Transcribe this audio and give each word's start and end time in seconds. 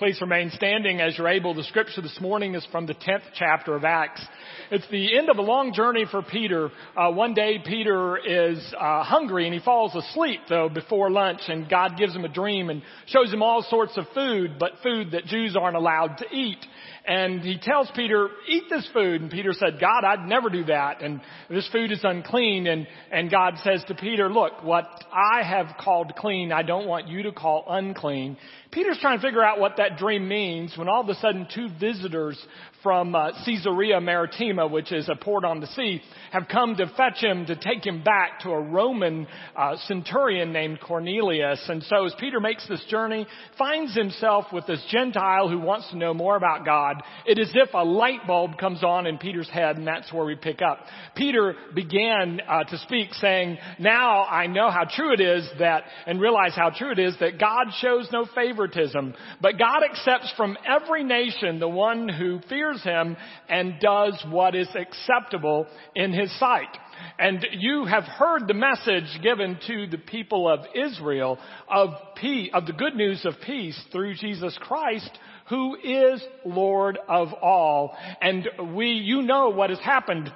Please 0.00 0.18
remain 0.22 0.50
standing 0.52 1.02
as 1.02 1.18
you're 1.18 1.28
able. 1.28 1.52
The 1.52 1.62
scripture 1.64 2.00
this 2.00 2.18
morning 2.22 2.54
is 2.54 2.66
from 2.72 2.86
the 2.86 2.94
10th 2.94 3.20
chapter 3.34 3.74
of 3.74 3.84
Acts. 3.84 4.24
It's 4.70 4.88
the 4.90 5.18
end 5.18 5.28
of 5.28 5.36
a 5.36 5.42
long 5.42 5.74
journey 5.74 6.06
for 6.10 6.22
Peter. 6.22 6.70
Uh, 6.96 7.10
one 7.10 7.34
day 7.34 7.58
Peter 7.62 8.16
is 8.16 8.58
uh, 8.80 9.02
hungry 9.02 9.44
and 9.44 9.52
he 9.52 9.60
falls 9.60 9.94
asleep 9.94 10.40
though 10.48 10.70
before 10.70 11.10
lunch 11.10 11.42
and 11.48 11.68
God 11.68 11.98
gives 11.98 12.16
him 12.16 12.24
a 12.24 12.30
dream 12.30 12.70
and 12.70 12.80
shows 13.08 13.30
him 13.30 13.42
all 13.42 13.62
sorts 13.68 13.92
of 13.98 14.06
food, 14.14 14.58
but 14.58 14.70
food 14.82 15.10
that 15.10 15.26
Jews 15.26 15.54
aren't 15.54 15.76
allowed 15.76 16.16
to 16.16 16.34
eat. 16.34 16.64
And 17.06 17.40
he 17.40 17.58
tells 17.58 17.90
Peter, 17.94 18.28
eat 18.46 18.64
this 18.70 18.88
food. 18.92 19.22
And 19.22 19.30
Peter 19.30 19.52
said, 19.52 19.80
God, 19.80 20.04
I'd 20.04 20.28
never 20.28 20.50
do 20.50 20.64
that. 20.64 21.02
And 21.02 21.20
this 21.48 21.68
food 21.72 21.92
is 21.92 22.00
unclean. 22.04 22.66
And, 22.66 22.86
and 23.10 23.30
God 23.30 23.54
says 23.64 23.82
to 23.88 23.94
Peter, 23.94 24.30
look, 24.30 24.62
what 24.62 24.84
I 25.10 25.42
have 25.42 25.76
called 25.78 26.14
clean, 26.16 26.52
I 26.52 26.62
don't 26.62 26.86
want 26.86 27.08
you 27.08 27.24
to 27.24 27.32
call 27.32 27.64
unclean. 27.68 28.36
Peter's 28.70 28.98
trying 29.00 29.18
to 29.18 29.22
figure 29.26 29.42
out 29.42 29.58
what 29.58 29.78
that 29.78 29.98
dream 29.98 30.28
means 30.28 30.76
when 30.76 30.88
all 30.88 31.00
of 31.00 31.08
a 31.08 31.14
sudden 31.16 31.46
two 31.52 31.68
visitors 31.80 32.38
from 32.82 33.14
uh, 33.14 33.32
Caesarea 33.44 34.00
Maritima, 34.00 34.66
which 34.66 34.92
is 34.92 35.08
a 35.08 35.14
port 35.14 35.44
on 35.44 35.60
the 35.60 35.66
sea, 35.68 36.00
have 36.32 36.48
come 36.48 36.76
to 36.76 36.86
fetch 36.96 37.18
him 37.18 37.46
to 37.46 37.56
take 37.56 37.84
him 37.84 38.02
back 38.02 38.40
to 38.40 38.50
a 38.50 38.60
Roman 38.60 39.26
uh, 39.56 39.76
centurion 39.86 40.52
named 40.52 40.80
Cornelius. 40.80 41.62
And 41.68 41.82
so 41.84 42.06
as 42.06 42.14
Peter 42.18 42.40
makes 42.40 42.66
this 42.68 42.84
journey, 42.88 43.26
finds 43.58 43.94
himself 43.94 44.46
with 44.52 44.66
this 44.66 44.82
Gentile 44.90 45.48
who 45.48 45.60
wants 45.60 45.90
to 45.90 45.96
know 45.96 46.14
more 46.14 46.36
about 46.36 46.64
God, 46.64 47.02
it 47.26 47.38
is 47.38 47.50
if 47.54 47.74
a 47.74 47.84
light 47.84 48.26
bulb 48.26 48.56
comes 48.58 48.82
on 48.82 49.06
in 49.06 49.18
Peter's 49.18 49.50
head, 49.50 49.76
and 49.76 49.86
that's 49.86 50.12
where 50.12 50.24
we 50.24 50.36
pick 50.36 50.62
up. 50.62 50.78
Peter 51.16 51.54
began 51.74 52.40
uh, 52.48 52.64
to 52.64 52.78
speak 52.78 53.12
saying, 53.14 53.58
now 53.78 54.24
I 54.24 54.46
know 54.46 54.70
how 54.70 54.84
true 54.84 55.12
it 55.12 55.20
is 55.20 55.48
that, 55.58 55.84
and 56.06 56.20
realize 56.20 56.52
how 56.54 56.70
true 56.70 56.92
it 56.92 56.98
is 56.98 57.14
that 57.20 57.38
God 57.38 57.66
shows 57.78 58.08
no 58.12 58.26
favoritism, 58.34 59.14
but 59.40 59.58
God 59.58 59.82
accepts 59.84 60.32
from 60.36 60.56
every 60.66 61.04
nation 61.04 61.58
the 61.58 61.68
one 61.68 62.08
who 62.08 62.40
fears 62.48 62.69
fears 62.70 62.82
him 62.82 63.16
and 63.48 63.80
does 63.80 64.22
what 64.28 64.54
is 64.54 64.68
acceptable 64.74 65.66
in 65.94 66.12
his 66.12 66.36
sight. 66.38 66.76
And 67.18 67.46
you 67.52 67.84
have 67.86 68.04
heard 68.04 68.46
the 68.46 68.54
message 68.54 69.22
given 69.22 69.58
to 69.66 69.86
the 69.86 69.98
people 69.98 70.48
of 70.48 70.60
Israel 70.74 71.38
of 71.68 71.90
peace, 72.16 72.50
of 72.52 72.66
the 72.66 72.72
good 72.72 72.94
news 72.94 73.24
of 73.24 73.34
peace 73.44 73.80
through 73.92 74.14
Jesus 74.14 74.56
Christ, 74.60 75.10
who 75.48 75.76
is 75.82 76.22
Lord 76.44 76.98
of 77.08 77.32
all. 77.34 77.96
And 78.20 78.48
we, 78.74 78.88
you 78.88 79.22
know 79.22 79.50
what 79.50 79.70
has 79.70 79.80
happened 79.80 80.30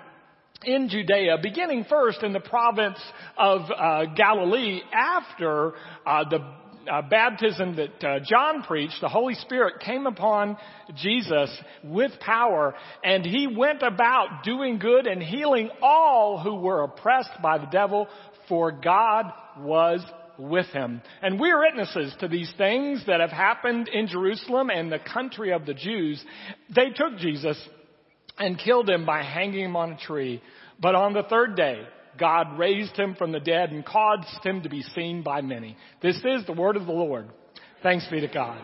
in 0.64 0.88
Judea, 0.88 1.38
beginning 1.42 1.84
first 1.88 2.22
in 2.22 2.32
the 2.32 2.40
province 2.40 2.98
of 3.36 3.60
uh, 3.70 4.06
Galilee 4.16 4.80
after 4.92 5.72
uh, 6.06 6.24
the 6.28 6.38
uh, 6.90 7.02
baptism 7.02 7.76
that 7.76 8.04
uh, 8.04 8.20
John 8.24 8.62
preached, 8.62 9.00
the 9.00 9.08
Holy 9.08 9.34
Spirit 9.34 9.80
came 9.80 10.06
upon 10.06 10.56
Jesus 10.96 11.50
with 11.82 12.12
power, 12.20 12.74
and 13.02 13.24
he 13.24 13.46
went 13.46 13.82
about 13.82 14.44
doing 14.44 14.78
good 14.78 15.06
and 15.06 15.22
healing 15.22 15.70
all 15.82 16.40
who 16.40 16.56
were 16.56 16.82
oppressed 16.82 17.42
by 17.42 17.58
the 17.58 17.66
devil, 17.66 18.08
for 18.48 18.72
God 18.72 19.26
was 19.58 20.00
with 20.38 20.66
him. 20.66 21.00
And 21.22 21.38
we're 21.38 21.60
witnesses 21.60 22.14
to 22.20 22.28
these 22.28 22.52
things 22.58 23.04
that 23.06 23.20
have 23.20 23.30
happened 23.30 23.88
in 23.88 24.08
Jerusalem 24.08 24.70
and 24.70 24.90
the 24.90 24.98
country 24.98 25.52
of 25.52 25.66
the 25.66 25.74
Jews. 25.74 26.22
They 26.74 26.90
took 26.90 27.18
Jesus 27.18 27.60
and 28.38 28.58
killed 28.58 28.90
him 28.90 29.06
by 29.06 29.22
hanging 29.22 29.64
him 29.64 29.76
on 29.76 29.92
a 29.92 29.98
tree. 29.98 30.42
But 30.80 30.94
on 30.94 31.12
the 31.12 31.22
third 31.22 31.56
day, 31.56 31.82
God 32.18 32.58
raised 32.58 32.96
him 32.96 33.14
from 33.14 33.32
the 33.32 33.40
dead 33.40 33.70
and 33.70 33.84
caused 33.84 34.44
him 34.44 34.62
to 34.62 34.68
be 34.68 34.82
seen 34.82 35.22
by 35.22 35.40
many. 35.40 35.76
This 36.02 36.16
is 36.16 36.46
the 36.46 36.52
word 36.52 36.76
of 36.76 36.86
the 36.86 36.92
Lord. 36.92 37.28
Thanks 37.82 38.06
be 38.10 38.20
to 38.20 38.28
God. 38.28 38.62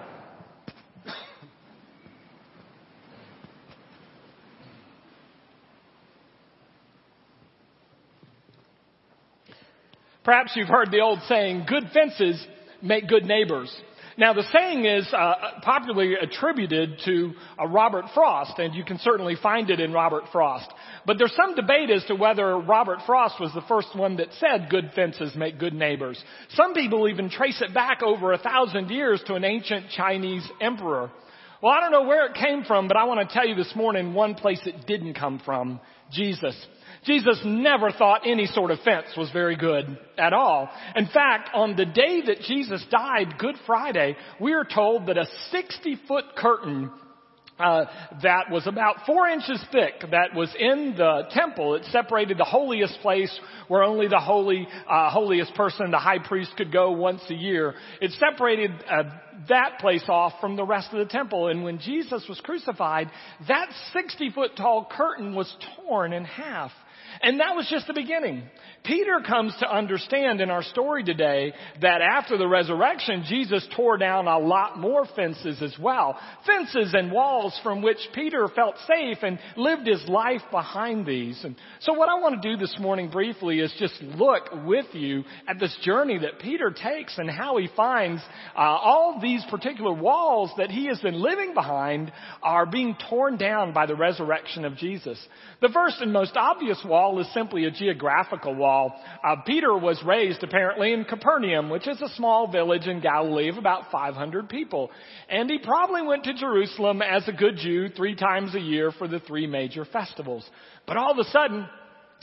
Perhaps 10.22 10.52
you've 10.54 10.68
heard 10.68 10.90
the 10.90 11.00
old 11.00 11.20
saying, 11.28 11.64
good 11.66 11.90
fences 11.92 12.46
make 12.82 13.08
good 13.08 13.24
neighbors. 13.24 13.74
Now 14.20 14.34
the 14.34 14.44
saying 14.52 14.84
is 14.84 15.10
uh, 15.14 15.34
popularly 15.62 16.12
attributed 16.12 17.00
to 17.06 17.32
uh, 17.58 17.66
Robert 17.66 18.04
Frost, 18.12 18.58
and 18.58 18.74
you 18.74 18.84
can 18.84 18.98
certainly 18.98 19.34
find 19.42 19.70
it 19.70 19.80
in 19.80 19.94
Robert 19.94 20.24
Frost. 20.30 20.70
But 21.06 21.16
there's 21.16 21.34
some 21.34 21.54
debate 21.54 21.88
as 21.88 22.04
to 22.04 22.14
whether 22.14 22.58
Robert 22.58 22.98
Frost 23.06 23.40
was 23.40 23.50
the 23.54 23.62
first 23.62 23.96
one 23.96 24.18
that 24.18 24.28
said 24.38 24.68
good 24.68 24.90
fences 24.94 25.34
make 25.34 25.58
good 25.58 25.72
neighbors. 25.72 26.22
Some 26.50 26.74
people 26.74 27.08
even 27.08 27.30
trace 27.30 27.62
it 27.62 27.72
back 27.72 28.02
over 28.02 28.34
a 28.34 28.38
thousand 28.38 28.90
years 28.90 29.22
to 29.26 29.36
an 29.36 29.44
ancient 29.44 29.86
Chinese 29.96 30.46
emperor. 30.60 31.10
Well, 31.62 31.72
I 31.72 31.80
don't 31.80 31.92
know 31.92 32.06
where 32.06 32.26
it 32.26 32.34
came 32.34 32.64
from, 32.64 32.88
but 32.88 32.98
I 32.98 33.04
want 33.04 33.26
to 33.26 33.34
tell 33.34 33.48
you 33.48 33.54
this 33.54 33.74
morning 33.74 34.12
one 34.12 34.34
place 34.34 34.60
it 34.66 34.86
didn't 34.86 35.14
come 35.14 35.40
from. 35.46 35.80
Jesus. 36.12 36.54
Jesus 37.04 37.40
never 37.44 37.90
thought 37.90 38.22
any 38.26 38.46
sort 38.46 38.70
of 38.70 38.80
fence 38.80 39.06
was 39.16 39.30
very 39.30 39.56
good 39.56 39.98
at 40.18 40.32
all. 40.32 40.68
In 40.94 41.06
fact, 41.06 41.50
on 41.54 41.76
the 41.76 41.86
day 41.86 42.22
that 42.26 42.40
Jesus 42.46 42.84
died, 42.90 43.38
Good 43.38 43.56
Friday, 43.66 44.16
we 44.38 44.52
are 44.52 44.64
told 44.64 45.06
that 45.06 45.16
a 45.16 45.26
60 45.50 45.98
foot 46.06 46.24
curtain 46.36 46.90
uh, 47.60 47.84
that 48.22 48.50
was 48.50 48.66
about 48.66 49.04
four 49.04 49.28
inches 49.28 49.62
thick 49.70 50.00
that 50.10 50.34
was 50.34 50.54
in 50.58 50.94
the 50.96 51.24
temple. 51.30 51.74
It 51.74 51.84
separated 51.90 52.38
the 52.38 52.44
holiest 52.44 52.98
place 53.00 53.38
where 53.68 53.82
only 53.82 54.08
the 54.08 54.18
holy, 54.18 54.66
uh, 54.88 55.10
holiest 55.10 55.54
person, 55.54 55.90
the 55.90 55.98
high 55.98 56.20
priest, 56.20 56.52
could 56.56 56.72
go 56.72 56.92
once 56.92 57.20
a 57.28 57.34
year. 57.34 57.74
It 58.00 58.12
separated 58.12 58.70
uh, 58.90 59.02
that 59.48 59.78
place 59.78 60.04
off 60.08 60.34
from 60.40 60.56
the 60.56 60.64
rest 60.64 60.88
of 60.92 61.00
the 61.00 61.12
temple. 61.12 61.48
And 61.48 61.62
when 61.62 61.78
Jesus 61.78 62.24
was 62.28 62.40
crucified, 62.40 63.10
that 63.48 63.68
60 63.92 64.30
foot 64.30 64.52
tall 64.56 64.88
curtain 64.90 65.34
was 65.34 65.54
torn 65.76 66.14
in 66.14 66.24
half. 66.24 66.72
And 67.22 67.40
that 67.40 67.54
was 67.56 67.66
just 67.68 67.86
the 67.86 67.94
beginning. 67.94 68.42
Peter 68.84 69.20
comes 69.26 69.54
to 69.60 69.70
understand 69.70 70.40
in 70.40 70.50
our 70.50 70.62
story 70.62 71.04
today 71.04 71.52
that 71.82 72.00
after 72.00 72.38
the 72.38 72.48
resurrection, 72.48 73.24
Jesus 73.28 73.66
tore 73.76 73.98
down 73.98 74.26
a 74.26 74.38
lot 74.38 74.78
more 74.78 75.04
fences 75.14 75.60
as 75.60 75.74
well. 75.78 76.18
Fences 76.46 76.94
and 76.94 77.12
walls 77.12 77.58
from 77.62 77.82
which 77.82 77.98
Peter 78.14 78.48
felt 78.48 78.76
safe 78.86 79.18
and 79.22 79.38
lived 79.56 79.86
his 79.86 80.02
life 80.08 80.40
behind 80.50 81.04
these. 81.04 81.38
And 81.44 81.56
so 81.80 81.92
what 81.92 82.08
I 82.08 82.20
want 82.20 82.40
to 82.40 82.50
do 82.50 82.56
this 82.56 82.76
morning 82.80 83.10
briefly 83.10 83.60
is 83.60 83.74
just 83.78 84.00
look 84.02 84.48
with 84.64 84.86
you 84.92 85.24
at 85.46 85.58
this 85.58 85.76
journey 85.82 86.18
that 86.18 86.40
Peter 86.40 86.70
takes 86.70 87.18
and 87.18 87.30
how 87.30 87.58
he 87.58 87.68
finds 87.76 88.22
uh, 88.56 88.60
all 88.60 89.18
these 89.20 89.44
particular 89.50 89.92
walls 89.92 90.50
that 90.56 90.70
he 90.70 90.86
has 90.86 91.00
been 91.00 91.20
living 91.20 91.52
behind 91.54 92.12
are 92.42 92.66
being 92.66 92.96
torn 93.10 93.36
down 93.36 93.74
by 93.74 93.84
the 93.84 93.94
resurrection 93.94 94.64
of 94.64 94.76
Jesus. 94.76 95.18
The 95.60 95.68
first 95.68 96.00
and 96.00 96.12
most 96.12 96.36
obvious 96.36 96.82
wall 96.84 96.99
is 97.20 97.32
simply 97.32 97.64
a 97.64 97.70
geographical 97.70 98.54
wall. 98.54 98.94
Uh, 99.24 99.36
Peter 99.46 99.76
was 99.76 100.02
raised 100.04 100.42
apparently 100.42 100.92
in 100.92 101.04
Capernaum, 101.04 101.70
which 101.70 101.88
is 101.88 102.00
a 102.00 102.08
small 102.16 102.50
village 102.50 102.86
in 102.86 103.00
Galilee 103.00 103.48
of 103.48 103.56
about 103.56 103.90
500 103.90 104.48
people. 104.48 104.90
And 105.28 105.50
he 105.50 105.58
probably 105.58 106.02
went 106.02 106.24
to 106.24 106.34
Jerusalem 106.34 107.02
as 107.02 107.26
a 107.26 107.32
good 107.32 107.56
Jew 107.56 107.88
three 107.88 108.14
times 108.14 108.54
a 108.54 108.60
year 108.60 108.92
for 108.92 109.08
the 109.08 109.20
three 109.20 109.46
major 109.46 109.84
festivals. 109.84 110.48
But 110.86 110.96
all 110.96 111.12
of 111.12 111.18
a 111.18 111.30
sudden, 111.30 111.66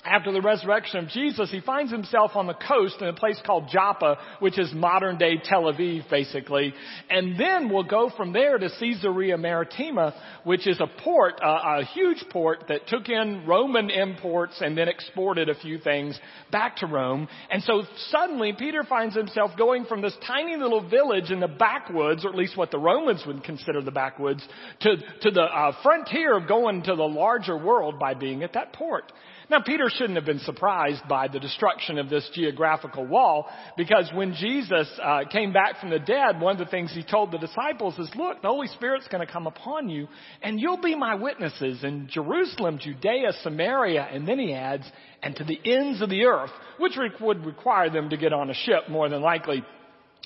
after 0.03 0.31
the 0.31 0.41
resurrection 0.41 0.99
of 0.99 1.09
Jesus, 1.09 1.51
he 1.51 1.59
finds 1.59 1.91
himself 1.91 2.31
on 2.35 2.47
the 2.47 2.53
coast 2.53 2.95
in 3.01 3.07
a 3.07 3.13
place 3.13 3.39
called 3.45 3.69
Joppa, 3.71 4.17
which 4.39 4.57
is 4.57 4.71
modern 4.73 5.17
day 5.17 5.37
Tel 5.43 5.63
Aviv, 5.63 6.09
basically. 6.09 6.73
And 7.09 7.39
then 7.39 7.69
we'll 7.69 7.83
go 7.83 8.09
from 8.15 8.31
there 8.31 8.57
to 8.57 8.69
Caesarea 8.79 9.37
Maritima, 9.37 10.13
which 10.43 10.67
is 10.67 10.79
a 10.79 10.87
port, 11.03 11.39
a 11.41 11.83
huge 11.85 12.23
port 12.29 12.65
that 12.69 12.87
took 12.87 13.09
in 13.09 13.45
Roman 13.45 13.89
imports 13.89 14.61
and 14.61 14.77
then 14.77 14.87
exported 14.87 15.49
a 15.49 15.55
few 15.55 15.77
things 15.77 16.17
back 16.51 16.77
to 16.77 16.85
Rome. 16.85 17.27
And 17.51 17.61
so 17.63 17.83
suddenly 18.09 18.53
Peter 18.57 18.83
finds 18.83 19.15
himself 19.15 19.51
going 19.57 19.85
from 19.85 20.01
this 20.01 20.15
tiny 20.25 20.55
little 20.55 20.87
village 20.87 21.31
in 21.31 21.39
the 21.39 21.47
backwoods, 21.47 22.23
or 22.23 22.29
at 22.29 22.35
least 22.35 22.55
what 22.55 22.71
the 22.71 22.79
Romans 22.79 23.23
would 23.25 23.43
consider 23.43 23.81
the 23.81 23.91
backwoods, 23.91 24.47
to, 24.81 24.95
to 25.21 25.31
the 25.31 25.41
uh, 25.41 25.73
frontier 25.83 26.37
of 26.37 26.47
going 26.47 26.83
to 26.83 26.95
the 26.95 27.03
larger 27.03 27.57
world 27.57 27.99
by 27.99 28.13
being 28.13 28.43
at 28.43 28.53
that 28.53 28.73
port. 28.73 29.11
Now, 29.49 29.61
Peter 29.61 29.89
shouldn't 29.89 30.15
have 30.15 30.25
been 30.25 30.39
surprised 30.39 31.07
by 31.07 31.29
the 31.29 31.39
destruction 31.39 31.97
of 31.99 32.09
this 32.09 32.29
geographical 32.33 33.05
wall 33.05 33.47
because 33.77 34.09
when 34.13 34.33
Jesus 34.33 34.89
uh, 35.01 35.21
came 35.31 35.53
back 35.53 35.79
from 35.79 35.89
the 35.89 35.99
dead, 35.99 36.41
one 36.41 36.59
of 36.59 36.65
the 36.65 36.69
things 36.69 36.91
he 36.93 37.01
told 37.01 37.31
the 37.31 37.37
disciples 37.37 37.97
is, 37.97 38.09
look, 38.17 38.41
the 38.41 38.49
Holy 38.49 38.67
Spirit's 38.67 39.07
going 39.07 39.25
to 39.25 39.31
come 39.31 39.47
upon 39.47 39.87
you 39.87 40.09
and 40.41 40.59
you'll 40.59 40.81
be 40.81 40.95
my 40.95 41.15
witnesses 41.15 41.81
in 41.85 42.09
Jerusalem, 42.11 42.77
Judea, 42.77 43.31
Samaria, 43.41 44.09
and 44.11 44.27
then 44.27 44.37
he 44.37 44.53
adds, 44.53 44.83
and 45.23 45.33
to 45.37 45.45
the 45.45 45.59
ends 45.63 46.01
of 46.01 46.09
the 46.09 46.25
earth, 46.25 46.51
which 46.77 46.97
would 47.21 47.45
require 47.45 47.89
them 47.89 48.09
to 48.09 48.17
get 48.17 48.33
on 48.33 48.49
a 48.49 48.53
ship 48.53 48.89
more 48.89 49.07
than 49.07 49.21
likely. 49.21 49.63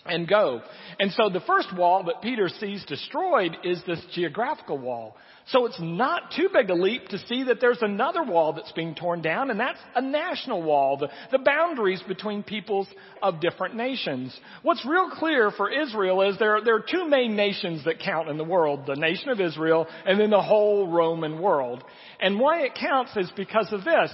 and 0.05 0.27
go. 0.27 0.61
And 0.99 1.11
so 1.11 1.29
the 1.29 1.41
first 1.41 1.75
wall 1.75 2.03
that 2.05 2.21
Peter 2.23 2.49
sees 2.49 2.83
destroyed 2.85 3.55
is 3.63 3.81
this 3.85 4.03
geographical 4.13 4.79
wall. 4.79 5.15
So 5.51 5.65
it's 5.65 5.79
not 5.79 6.31
too 6.35 6.49
big 6.53 6.69
a 6.69 6.73
leap 6.73 7.09
to 7.09 7.17
see 7.27 7.43
that 7.43 7.59
there's 7.59 7.81
another 7.81 8.23
wall 8.23 8.53
that's 8.53 8.71
being 8.71 8.95
torn 8.95 9.21
down, 9.21 9.51
and 9.51 9.59
that's 9.59 9.79
a 9.95 10.01
national 10.01 10.63
wall, 10.63 10.97
the, 10.97 11.09
the 11.31 11.43
boundaries 11.43 12.01
between 12.07 12.41
peoples 12.41 12.87
of 13.21 13.41
different 13.41 13.75
nations. 13.75 14.37
What's 14.61 14.85
real 14.85 15.09
clear 15.09 15.51
for 15.51 15.69
Israel 15.69 16.21
is 16.21 16.37
there, 16.39 16.59
there 16.63 16.75
are 16.75 16.85
two 16.89 17.07
main 17.09 17.35
nations 17.35 17.83
that 17.83 17.99
count 17.99 18.29
in 18.29 18.37
the 18.37 18.45
world, 18.45 18.85
the 18.87 18.95
nation 18.95 19.29
of 19.29 19.41
Israel 19.41 19.87
and 20.05 20.19
then 20.19 20.29
the 20.29 20.41
whole 20.41 20.87
Roman 20.87 21.41
world. 21.41 21.83
And 22.19 22.39
why 22.39 22.61
it 22.61 22.75
counts 22.75 23.15
is 23.17 23.31
because 23.35 23.67
of 23.71 23.83
this, 23.83 24.11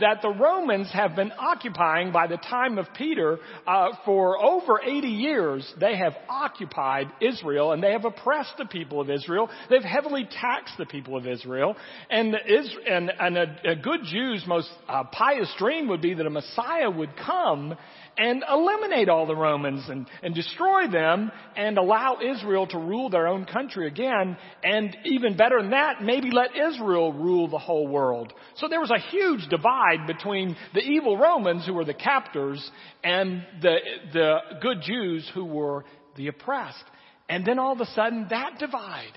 that 0.00 0.22
the 0.22 0.30
Romans 0.30 0.90
have 0.92 1.14
been 1.14 1.32
occupying 1.38 2.10
by 2.10 2.26
the 2.26 2.38
time 2.38 2.78
of 2.78 2.86
Peter 2.96 3.38
uh, 3.66 3.88
for 4.04 4.42
over 4.42 4.80
80 4.82 5.06
years. 5.06 5.72
They 5.78 5.96
have 5.96 6.14
occupied 6.28 7.06
Israel 7.20 7.72
and 7.72 7.82
they 7.82 7.92
have 7.92 8.04
oppressed 8.04 8.54
the 8.58 8.64
people 8.64 9.00
of 9.00 9.10
Israel. 9.10 9.50
They've 9.68 9.82
heavily 9.82 10.28
taxed 10.30 10.79
the 10.80 10.86
people 10.86 11.16
of 11.16 11.26
Israel. 11.26 11.76
And, 12.10 12.34
and, 12.34 13.12
and 13.20 13.38
a, 13.38 13.56
a 13.64 13.76
good 13.76 14.00
Jew's 14.04 14.44
most 14.46 14.68
uh, 14.88 15.04
pious 15.04 15.52
dream 15.58 15.88
would 15.88 16.02
be 16.02 16.14
that 16.14 16.26
a 16.26 16.30
Messiah 16.30 16.90
would 16.90 17.10
come 17.16 17.76
and 18.18 18.42
eliminate 18.50 19.08
all 19.08 19.26
the 19.26 19.36
Romans 19.36 19.88
and, 19.88 20.06
and 20.22 20.34
destroy 20.34 20.88
them 20.90 21.30
and 21.56 21.78
allow 21.78 22.18
Israel 22.20 22.66
to 22.66 22.78
rule 22.78 23.08
their 23.08 23.26
own 23.26 23.44
country 23.44 23.86
again. 23.86 24.36
And 24.62 24.96
even 25.04 25.36
better 25.36 25.60
than 25.62 25.70
that, 25.70 26.02
maybe 26.02 26.30
let 26.30 26.50
Israel 26.56 27.12
rule 27.12 27.48
the 27.48 27.58
whole 27.58 27.86
world. 27.86 28.32
So 28.56 28.68
there 28.68 28.80
was 28.80 28.90
a 28.90 28.98
huge 28.98 29.48
divide 29.48 30.06
between 30.06 30.56
the 30.74 30.80
evil 30.80 31.16
Romans 31.16 31.64
who 31.64 31.74
were 31.74 31.84
the 31.84 31.94
captors 31.94 32.70
and 33.04 33.44
the, 33.62 33.76
the 34.12 34.38
good 34.60 34.82
Jews 34.82 35.30
who 35.34 35.44
were 35.44 35.84
the 36.16 36.26
oppressed. 36.28 36.84
And 37.28 37.46
then 37.46 37.58
all 37.58 37.72
of 37.72 37.80
a 37.80 37.86
sudden 37.86 38.26
that 38.30 38.58
divide 38.58 39.16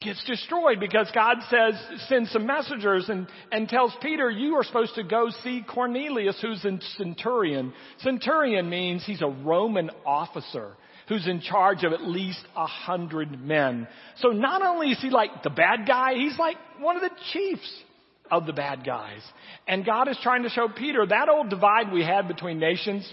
gets 0.00 0.22
destroyed 0.24 0.78
because 0.78 1.10
God 1.12 1.38
says, 1.50 1.74
sends 2.08 2.30
some 2.30 2.46
messengers 2.46 3.08
and, 3.08 3.26
and 3.50 3.68
tells 3.68 3.92
Peter, 4.00 4.30
you 4.30 4.54
are 4.54 4.62
supposed 4.62 4.94
to 4.94 5.02
go 5.02 5.30
see 5.42 5.64
Cornelius 5.68 6.38
who's 6.40 6.64
a 6.64 6.78
centurion. 6.96 7.72
Centurion 7.98 8.70
means 8.70 9.04
he's 9.04 9.22
a 9.22 9.28
Roman 9.28 9.90
officer 10.06 10.76
who's 11.08 11.26
in 11.26 11.40
charge 11.40 11.84
of 11.84 11.92
at 11.92 12.02
least 12.02 12.44
a 12.54 12.66
hundred 12.66 13.40
men. 13.40 13.88
So 14.18 14.28
not 14.28 14.62
only 14.62 14.88
is 14.88 15.00
he 15.00 15.10
like 15.10 15.42
the 15.42 15.50
bad 15.50 15.86
guy, 15.86 16.14
he's 16.14 16.38
like 16.38 16.56
one 16.78 16.96
of 16.96 17.02
the 17.02 17.10
chiefs 17.32 17.82
of 18.30 18.46
the 18.46 18.52
bad 18.52 18.84
guys. 18.84 19.22
And 19.66 19.84
God 19.84 20.06
is 20.08 20.18
trying 20.22 20.42
to 20.44 20.50
show 20.50 20.68
Peter 20.68 21.04
that 21.06 21.28
old 21.28 21.48
divide 21.48 21.90
we 21.92 22.04
had 22.04 22.28
between 22.28 22.60
nations, 22.60 23.10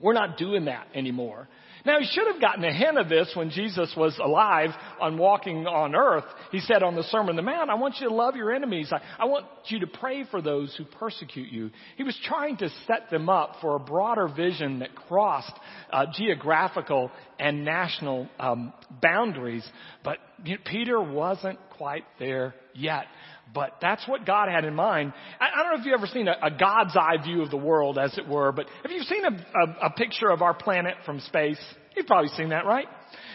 we're 0.00 0.14
not 0.14 0.38
doing 0.38 0.66
that 0.66 0.86
anymore. 0.94 1.48
Now, 1.88 2.00
he 2.00 2.04
should 2.04 2.26
have 2.26 2.38
gotten 2.38 2.64
a 2.64 2.70
hint 2.70 2.98
of 2.98 3.08
this 3.08 3.32
when 3.32 3.48
Jesus 3.48 3.90
was 3.96 4.14
alive 4.22 4.72
on 5.00 5.16
walking 5.16 5.66
on 5.66 5.94
earth. 5.94 6.26
He 6.52 6.60
said 6.60 6.82
on 6.82 6.94
the 6.94 7.02
Sermon 7.04 7.30
on 7.30 7.36
the 7.36 7.40
Mount, 7.42 7.70
I 7.70 7.76
want 7.76 7.94
you 7.98 8.10
to 8.10 8.14
love 8.14 8.36
your 8.36 8.52
enemies. 8.52 8.92
I, 8.92 9.00
I 9.18 9.24
want 9.24 9.46
you 9.68 9.80
to 9.80 9.86
pray 9.86 10.24
for 10.30 10.42
those 10.42 10.74
who 10.76 10.84
persecute 10.84 11.50
you. 11.50 11.70
He 11.96 12.02
was 12.02 12.14
trying 12.24 12.58
to 12.58 12.68
set 12.86 13.08
them 13.10 13.30
up 13.30 13.54
for 13.62 13.74
a 13.74 13.80
broader 13.80 14.28
vision 14.28 14.80
that 14.80 14.94
crossed 14.94 15.54
uh, 15.90 16.04
geographical 16.12 17.10
and 17.38 17.64
national 17.64 18.28
um, 18.38 18.74
boundaries. 19.00 19.66
But 20.04 20.18
you 20.44 20.56
know, 20.56 20.62
Peter 20.66 21.00
wasn't 21.00 21.58
quite 21.78 22.04
there 22.18 22.54
yet. 22.74 23.06
But 23.54 23.76
that's 23.80 24.06
what 24.06 24.26
God 24.26 24.48
had 24.48 24.64
in 24.64 24.74
mind. 24.74 25.12
I, 25.40 25.46
I 25.54 25.62
don't 25.62 25.72
know 25.72 25.80
if 25.80 25.86
you've 25.86 25.98
ever 25.98 26.06
seen 26.06 26.28
a, 26.28 26.36
a, 26.42 26.50
God's 26.50 26.96
eye 26.96 27.16
view 27.22 27.42
of 27.42 27.50
the 27.50 27.56
world, 27.56 27.98
as 27.98 28.16
it 28.18 28.28
were, 28.28 28.52
but 28.52 28.66
have 28.82 28.92
you 28.92 29.02
seen 29.02 29.24
a, 29.24 29.30
a, 29.30 29.86
a 29.86 29.90
picture 29.90 30.28
of 30.28 30.42
our 30.42 30.54
planet 30.54 30.94
from 31.06 31.20
space? 31.20 31.60
You've 31.96 32.06
probably 32.06 32.30
seen 32.30 32.50
that, 32.50 32.66
right? 32.66 32.86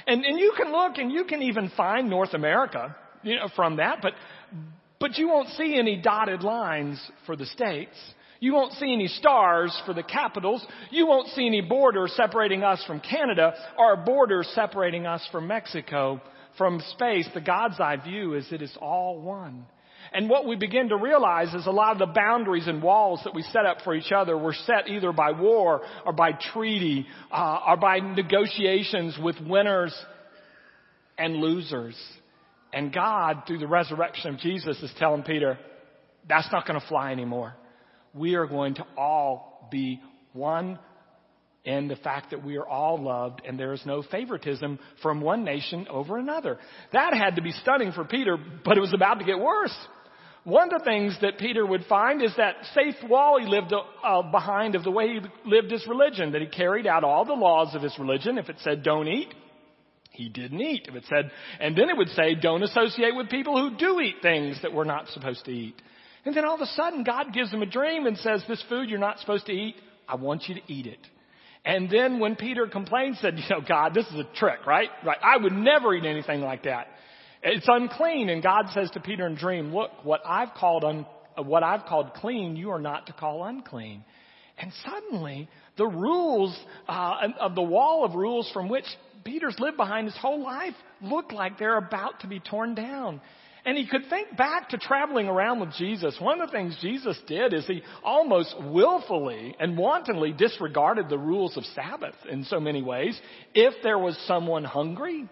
And, 0.07 0.24
and 0.24 0.39
you 0.39 0.54
can 0.56 0.71
look 0.71 0.98
and 0.98 1.12
you 1.12 1.25
can 1.25 1.42
even 1.42 1.71
find 1.75 2.10
North 2.10 2.33
America, 2.33 2.95
you 3.24 3.36
know, 3.36 3.48
from 3.56 3.77
that, 3.77 4.00
but, 4.01 4.13
but 5.00 5.18
you 5.18 5.27
won't 5.27 5.50
see 5.50 5.77
any 5.77 6.01
dotted 6.01 6.44
lines 6.44 7.01
for 7.25 7.36
the 7.36 7.45
states. 7.45 7.98
You 8.39 8.54
won't 8.54 8.74
see 8.74 8.92
any 8.92 9.07
stars 9.07 9.74
for 9.86 9.94
the 9.94 10.04
capitals. 10.04 10.66
You 10.92 11.07
won't 11.07 11.30
see 11.30 11.48
any 11.48 11.62
borders 11.62 12.13
separating 12.18 12.62
us 12.62 12.83
from 12.86 13.00
Canada 13.00 13.54
or 13.77 13.95
borders 13.95 14.51
separating 14.54 15.06
us 15.06 15.25
from 15.31 15.48
Mexico. 15.48 16.21
From 16.57 16.81
space, 16.92 17.27
the 17.33 17.42
God's 17.42 17.80
eye 17.80 17.95
view 18.04 18.36
is 18.36 18.45
it 18.51 18.62
is 18.62 18.75
all 18.81 19.19
one. 19.21 19.66
And 20.13 20.30
what 20.30 20.45
we 20.45 20.56
begin 20.56 20.89
to 20.89 20.95
realize 20.95 21.54
is 21.56 21.65
a 21.65 21.71
lot 21.71 21.94
of 21.94 21.98
the 21.98 22.13
boundaries 22.13 22.68
and 22.68 22.83
walls 22.83 23.21
that 23.24 23.33
we 23.33 23.42
set 23.42 23.65
up 23.65 23.80
for 23.83 23.95
each 23.95 24.12
other 24.12 24.38
were 24.38 24.54
set 24.54 24.88
either 24.88 25.12
by 25.12 25.31
war 25.31 25.81
or 26.06 26.13
by 26.13 26.33
treaty 26.54 27.07
uh, 27.31 27.60
or 27.68 27.77
by 27.77 27.98
negotiations 27.98 29.18
with 29.21 29.36
winners 29.42 29.94
and 31.18 31.38
losers. 31.38 31.95
And 32.71 32.94
God, 32.94 33.44
through 33.48 33.60
the 33.60 33.68
resurrection 33.68 34.33
of 34.33 34.39
Jesus, 34.39 34.81
is 34.81 34.92
telling 35.00 35.24
Peter, 35.24 35.57
that's 36.30 36.48
not 36.51 36.68
going 36.68 36.80
to 36.80 36.88
fly 36.88 37.12
anymore. 37.12 37.56
We 38.13 38.36
are 38.36 38.45
going 38.45 38.75
to 38.75 38.86
all 38.95 39.68
be 39.71 40.00
one 40.33 40.77
in 41.66 41.88
the 41.88 41.95
fact 41.95 42.31
that 42.31 42.44
we 42.44 42.57
are 42.57 42.68
all 42.68 43.01
loved 43.01 43.42
and 43.48 43.57
there 43.57 43.74
is 43.74 43.81
no 43.86 44.04
favoritism 44.04 44.77
from 45.01 45.21
one 45.21 45.44
nation 45.44 45.88
over 45.89 46.18
another. 46.18 46.59
That 46.92 47.13
had 47.13 47.38
to 47.38 47.42
be 47.42 47.51
stunning 47.51 47.94
for 47.94 48.04
Peter, 48.04 48.38
but 48.66 48.77
it 48.77 48.81
was 48.81 48.94
about 48.94 49.19
to 49.19 49.25
get 49.25 49.39
worse. 49.39 49.75
One 50.44 50.74
of 50.74 50.80
the 50.80 50.86
things 50.86 51.18
that 51.22 51.38
Peter 51.38 51.66
would 51.66 51.86
find 51.86 52.22
is 52.22 52.34
that 52.36 52.56
safe 52.74 52.95
wall 53.10 53.40
he 53.40 53.48
lived 53.48 53.74
uh, 53.74 54.22
behind 54.24 54.75
of 54.75 54.84
the 54.84 54.92
way 54.92 55.07
he 55.07 55.19
lived 55.45 55.72
his 55.72 55.88
religion, 55.88 56.34
that 56.34 56.42
he 56.42 56.48
carried 56.48 56.86
out 56.86 57.06
all 57.06 57.24
the 57.24 57.34
laws 57.34 57.74
of 57.75 57.81
his 57.81 57.98
religion. 57.98 58.38
If 58.38 58.50
it 58.50 58.57
said 58.60 58.84
don't 58.84 59.07
eat, 59.07 59.34
he 60.12 60.28
didn't 60.28 60.60
eat. 60.60 60.88
If 60.90 60.95
it 60.95 61.06
said, 61.07 61.31
and 61.62 61.78
then 61.78 61.90
it 61.90 61.98
would 61.98 62.10
say 62.10 62.36
don't 62.36 62.62
associate 62.62 63.16
with 63.16 63.30
people 63.30 63.57
who 63.57 63.78
do 63.78 64.01
eat 64.01 64.18
things 64.22 64.62
that 64.63 64.74
we're 64.74 64.84
not 64.84 65.07
supposed 65.10 65.45
to 65.45 65.51
eat. 65.51 65.81
And 66.25 66.36
then 66.36 66.45
all 66.45 66.56
of 66.56 66.62
a 66.62 66.66
sudden 66.68 67.04
God 67.04 67.34
gives 67.34 67.51
him 67.51 67.62
a 67.62 67.66
dream 67.66 68.06
and 68.06 68.18
says, 68.18 68.44
this 68.48 68.63
food 68.68 68.90
you're 68.90 69.00
not 69.00 69.19
supposed 69.19 69.45
to 69.45 69.54
eat, 69.54 69.75
I 70.10 70.16
want 70.16 70.44
you 70.50 70.56
to 70.56 70.62
eat 70.68 70.88
it. 70.88 71.00
And 71.66 71.90
then 71.90 72.19
when 72.19 72.36
Peter 72.36 72.68
complained, 72.68 73.18
said, 73.22 73.38
you 73.38 73.44
know, 73.50 73.62
God, 73.66 73.94
this 73.94 74.06
is 74.07 74.19
a 74.19 74.28
trick, 74.36 74.66
right? 74.68 74.90
Right. 75.06 75.18
I 75.24 75.38
would 75.42 75.54
never 75.54 75.95
eat 75.95 76.06
anything 76.06 76.42
like 76.42 76.63
that. 76.63 76.88
It's 77.44 77.66
unclean. 77.68 78.30
And 78.30 78.42
God 78.42 78.68
says 78.74 78.90
to 78.92 79.00
Peter 79.00 79.28
in 79.28 79.36
dream, 79.36 79.74
look, 79.74 79.92
what 80.04 80.22
I've 80.25 80.54
called 80.56 80.84
un, 80.84 81.06
what 81.38 81.63
I've 81.63 81.86
called 81.86 82.13
clean, 82.16 82.56
you 82.56 82.69
are 82.72 82.80
not 82.80 83.07
to 83.07 83.13
call 83.13 83.44
unclean. 83.44 84.04
And 84.57 84.72
suddenly, 84.86 85.50
the 85.78 85.88
rules 85.88 86.57
uh, 86.88 87.28
of 87.40 87.56
the 87.56 87.62
wall 87.62 88.06
of 88.06 88.13
rules 88.13 88.50
from 88.54 88.69
which 88.69 88.86
Peter's 89.24 89.56
lived 89.60 89.78
behind 89.78 90.07
his 90.07 90.18
whole 90.18 90.44
life 90.44 90.75
look 91.01 91.31
like 91.31 91.57
they're 91.57 91.78
about 91.78 92.19
to 92.22 92.28
be 92.28 92.40
torn 92.40 92.75
down. 92.75 93.19
And 93.66 93.78
he 93.78 93.88
could 93.88 94.10
think 94.10 94.36
back 94.36 94.69
to 94.69 94.78
traveling 94.78 95.28
around 95.28 95.62
with 95.62 95.72
Jesus. 95.74 96.18
One 96.19 96.42
of 96.42 96.50
the 96.50 96.51
things 96.51 96.78
Jesus 96.81 97.18
did 97.28 97.54
is 97.54 97.66
he 97.66 97.81
almost 98.04 98.54
willfully 98.62 99.56
and 99.57 99.78
wantonly 99.78 100.34
disregarded 100.34 101.07
the 101.07 101.18
rules 101.18 101.56
of 101.56 101.63
Sabbath 101.74 102.16
in 102.30 102.44
so 102.44 102.60
many 102.60 102.81
ways. 102.81 103.19
If 103.54 103.81
there 103.81 103.98
was 103.98 104.18
someone 104.28 104.66
hungry 104.66 105.30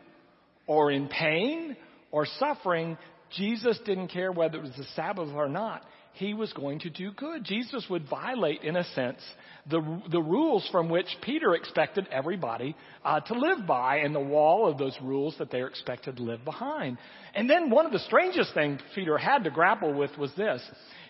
or 0.66 0.92
in 0.92 1.10
pain 1.10 1.76
or 2.12 2.26
suffering, 2.40 2.98
Jesus 3.36 3.80
didn't 3.86 4.10
care 4.10 4.32
whether 4.32 4.58
it 4.58 4.64
was 4.64 4.76
the 4.78 4.86
Sabbath 4.96 5.30
or 5.30 5.48
not. 5.48 5.84
He 6.14 6.34
was 6.34 6.52
going 6.52 6.80
to 6.80 6.90
do 6.90 7.12
good. 7.14 7.46
Jesus 7.46 7.86
would 7.90 8.10
violate, 8.10 8.64
in 8.64 8.76
a 8.76 8.84
sense, 8.84 9.22
the, 9.70 10.02
the 10.12 10.22
rules 10.22 10.68
from 10.72 10.90
which 10.90 11.08
Peter 11.22 11.56
expected 11.56 12.08
everybody 12.12 12.76
uh, 13.06 13.22
to 13.22 13.34
live 13.34 13.66
by 13.66 13.98
and 13.98 14.14
the 14.14 14.20
wall 14.20 14.70
of 14.70 14.78
those 14.78 14.98
rules 15.02 15.36
that 15.40 15.52
they're 15.52 15.68
expected 15.68 16.18
to 16.18 16.24
live 16.24 16.44
behind. 16.44 16.98
And 17.34 17.50
then 17.50 17.70
one 17.70 17.86
of 17.86 17.94
the 17.94 18.00
strangest 18.00 18.54
things 18.54 18.82
Peter 18.94 19.18
had 19.18 19.46
to 19.46 19.52
grapple 19.52 19.94
with 19.94 20.18
was 20.18 20.32
this. 20.36 20.62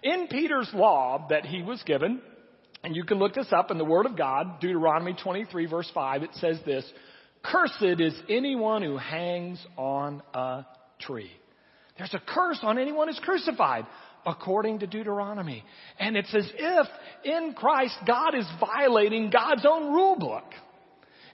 In 0.04 0.28
Peter's 0.28 0.70
law 0.74 1.26
that 1.30 1.46
he 1.48 1.64
was 1.64 1.82
given, 1.84 2.22
and 2.84 2.96
you 2.96 3.04
can 3.04 3.18
look 3.18 3.34
this 3.34 3.52
up 3.52 3.72
in 3.72 3.80
the 3.80 3.86
Word 3.86 4.06
of 4.06 4.16
God, 4.16 4.60
Deuteronomy 4.60 5.16
23 5.22 5.66
verse 5.66 5.90
5, 5.94 6.24
it 6.24 6.36
says 6.36 6.58
this, 6.66 6.86
Cursed 7.44 8.00
is 8.00 8.14
anyone 8.30 8.84
who 8.84 8.98
hangs 8.98 9.66
on 9.78 10.22
a 10.36 10.64
tree. 11.02 11.32
There's 11.98 12.14
a 12.14 12.22
curse 12.26 12.60
on 12.64 12.80
anyone 12.80 13.08
who's 13.08 13.20
crucified, 13.20 13.86
according 14.26 14.80
to 14.80 14.88
Deuteronomy. 14.88 15.64
And 16.00 16.16
it's 16.16 16.34
as 16.34 16.50
if 16.58 16.88
in 17.24 17.54
Christ 17.54 17.96
God 18.08 18.36
is 18.36 18.48
violating 18.60 19.30
God's 19.30 19.66
own 19.68 19.94
rule 19.94 20.18
book 20.18 20.46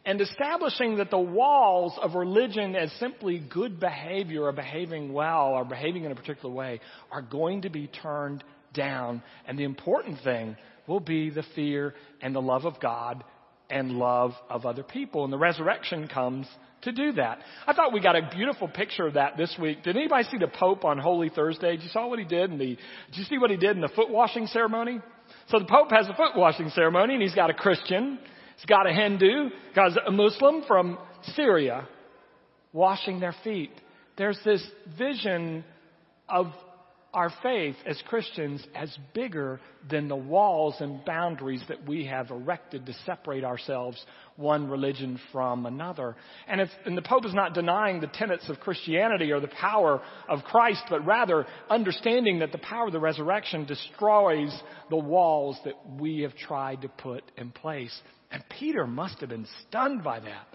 and 0.06 0.22
establishing 0.22 0.98
that 0.98 1.12
the 1.12 1.20
walls 1.20 1.94
of 2.02 2.16
religion 2.16 2.76
as 2.76 2.92
simply 2.94 3.40
good 3.40 3.80
behavior 3.80 4.44
or 4.44 4.54
behaving 4.54 5.12
well 5.12 5.48
or 5.48 5.66
behaving 5.66 6.06
in 6.06 6.12
a 6.12 6.16
particular 6.16 6.54
way 6.54 6.80
are 7.12 7.22
going 7.22 7.64
to 7.64 7.70
be 7.70 7.88
turned 7.88 8.44
down. 8.74 9.22
And 9.46 9.60
the 9.60 9.66
important 9.66 10.20
thing 10.24 10.56
will 10.88 11.02
be 11.02 11.30
the 11.30 11.44
fear 11.56 11.94
and 12.22 12.34
the 12.34 12.42
love 12.42 12.66
of 12.66 12.80
God 12.80 13.24
and 13.70 13.92
love 13.92 14.32
of 14.50 14.66
other 14.66 14.84
people. 14.84 15.26
And 15.26 15.34
the 15.34 15.38
resurrection 15.38 16.08
comes 16.08 16.48
to 16.84 16.92
do 16.92 17.14
that. 17.14 17.40
I 17.66 17.74
thought 17.74 17.94
we 17.94 18.00
got 18.00 18.16
a 18.16 18.30
beautiful 18.34 18.68
picture 18.68 19.08
of 19.08 19.16
that 19.16 19.38
this 19.38 19.56
week. 19.60 19.84
Did 19.84 19.96
anybody 19.98 20.26
see 20.30 20.38
the 20.38 20.48
Pope 20.48 20.86
on 20.86 21.00
Holy 21.00 21.30
Thursday? 21.30 21.72
Did 21.72 21.84
you 21.84 21.90
saw 21.90 22.08
what 22.08 22.20
he 22.20 22.26
did 22.26 22.52
in 22.52 22.58
the, 22.58 22.76
did 22.76 23.16
you 23.16 23.24
see 23.26 23.38
what 23.38 23.50
he 23.50 23.58
did 23.58 23.76
in 23.76 23.82
the 23.82 23.90
foot 23.90 24.10
washing 24.10 24.48
ceremony? 24.48 25.00
So 25.50 25.60
the 25.60 25.66
Pope 25.66 25.92
has 25.92 26.08
a 26.08 26.14
foot 26.14 26.36
washing 26.36 26.70
ceremony 26.70 27.16
and 27.16 27.24
he's 27.24 27.36
got 27.36 27.50
a 27.50 27.54
Christian 27.54 28.20
He's 28.58 28.66
got 28.66 28.88
a 28.88 28.94
Hindu, 28.94 29.50
got 29.76 29.92
a 30.08 30.12
Muslim 30.12 30.64
from 30.68 30.98
Syria 31.36 31.88
washing 32.74 33.20
their 33.20 33.36
feet. 33.44 33.72
There's 34.18 34.40
this 34.44 34.66
vision 34.98 35.64
of 36.28 36.48
our 37.18 37.34
faith 37.42 37.76
as 37.88 38.00
Christians 38.06 38.64
as 38.76 38.96
bigger 39.16 39.60
than 39.90 40.08
the 40.08 40.16
walls 40.16 40.76
and 40.80 41.04
boundaries 41.04 41.64
that 41.68 41.84
we 41.88 42.06
have 42.06 42.30
erected 42.30 42.86
to 42.86 42.94
separate 43.08 43.44
ourselves 43.44 44.00
one 44.36 44.70
religion 44.70 45.20
from 45.32 45.66
another. 45.66 46.16
And, 46.48 46.62
if, 46.62 46.70
and 46.86 46.96
the 46.96 47.02
Pope 47.02 47.26
is 47.26 47.34
not 47.34 47.56
denying 47.56 48.02
the 48.02 48.08
tenets 48.08 48.48
of 48.50 48.60
Christianity 48.60 49.32
or 49.32 49.40
the 49.40 49.48
power 49.48 50.00
of 50.30 50.44
Christ, 50.44 50.84
but 50.92 51.08
rather 51.08 51.48
understanding 51.72 52.38
that 52.40 52.52
the 52.52 52.60
power 52.60 52.86
of 52.86 52.94
the 52.94 53.00
resurrection 53.00 53.66
destroys 53.66 54.56
the 54.92 54.98
walls 54.98 55.58
that 55.66 55.74
we 56.00 56.20
have 56.20 56.36
tried 56.36 56.84
to 56.84 56.88
put 56.88 57.24
in 57.36 57.50
place. 57.50 58.00
And 58.30 58.44
Peter 58.60 58.86
must 58.86 59.22
have 59.22 59.30
been 59.30 59.48
stunned 59.68 60.04
by 60.04 60.20
that. 60.20 60.48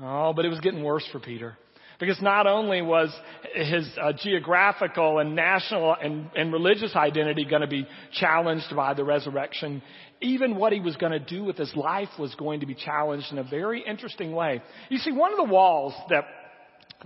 Oh, 0.00 0.32
but 0.34 0.44
it 0.44 0.48
was 0.48 0.58
getting 0.58 0.82
worse 0.82 1.06
for 1.12 1.20
Peter. 1.20 1.56
Because 2.02 2.20
not 2.20 2.48
only 2.48 2.82
was 2.82 3.14
his 3.54 3.88
uh, 3.96 4.12
geographical 4.12 5.20
and 5.20 5.36
national 5.36 5.94
and, 5.94 6.28
and 6.34 6.52
religious 6.52 6.96
identity 6.96 7.44
going 7.44 7.60
to 7.62 7.68
be 7.68 7.86
challenged 8.14 8.74
by 8.74 8.92
the 8.92 9.04
resurrection, 9.04 9.80
even 10.20 10.56
what 10.56 10.72
he 10.72 10.80
was 10.80 10.96
going 10.96 11.12
to 11.12 11.20
do 11.20 11.44
with 11.44 11.56
his 11.56 11.72
life 11.76 12.08
was 12.18 12.34
going 12.34 12.58
to 12.58 12.66
be 12.66 12.74
challenged 12.74 13.30
in 13.30 13.38
a 13.38 13.44
very 13.44 13.84
interesting 13.86 14.32
way. 14.32 14.60
You 14.88 14.98
see, 14.98 15.12
one 15.12 15.30
of 15.30 15.36
the 15.36 15.52
walls 15.52 15.94
that 16.10 16.24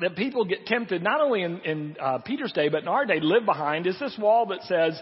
that 0.01 0.17
people 0.17 0.47
get 0.47 0.65
tempted, 0.65 1.03
not 1.03 1.21
only 1.21 1.43
in, 1.43 1.61
in 1.61 1.97
uh, 2.01 2.19
Peter's 2.25 2.53
day, 2.53 2.71
but 2.71 2.81
in 2.81 2.89
our 2.89 3.05
day, 3.05 3.21
live 3.21 3.45
behind 3.45 3.87
is 3.87 3.99
this 3.99 4.17
wall 4.19 4.47
that 4.47 4.63
says, 4.63 4.99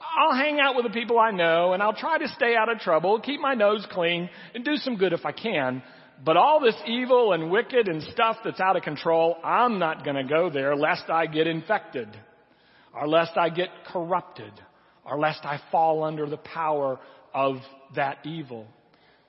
I'll 0.00 0.36
hang 0.36 0.58
out 0.58 0.74
with 0.74 0.84
the 0.84 0.92
people 0.92 1.16
I 1.16 1.30
know 1.30 1.74
and 1.74 1.82
I'll 1.82 1.94
try 1.94 2.18
to 2.18 2.28
stay 2.30 2.56
out 2.56 2.68
of 2.68 2.80
trouble, 2.80 3.20
keep 3.20 3.40
my 3.40 3.54
nose 3.54 3.86
clean, 3.88 4.30
and 4.52 4.64
do 4.64 4.74
some 4.76 4.96
good 4.96 5.12
if 5.12 5.24
I 5.24 5.30
can. 5.30 5.82
But 6.24 6.36
all 6.36 6.60
this 6.60 6.74
evil 6.86 7.32
and 7.32 7.50
wicked 7.50 7.88
and 7.88 8.02
stuff 8.12 8.38
that's 8.44 8.60
out 8.60 8.76
of 8.76 8.82
control, 8.82 9.36
I'm 9.44 9.78
not 9.78 10.04
going 10.04 10.16
to 10.16 10.24
go 10.24 10.50
there 10.50 10.76
lest 10.76 11.08
I 11.08 11.26
get 11.26 11.46
infected, 11.46 12.08
or 12.94 13.06
lest 13.06 13.36
I 13.36 13.50
get 13.50 13.68
corrupted, 13.92 14.52
or 15.04 15.18
lest 15.18 15.44
I 15.44 15.60
fall 15.70 16.02
under 16.02 16.26
the 16.26 16.36
power 16.36 16.98
of 17.32 17.56
that 17.94 18.18
evil. 18.24 18.66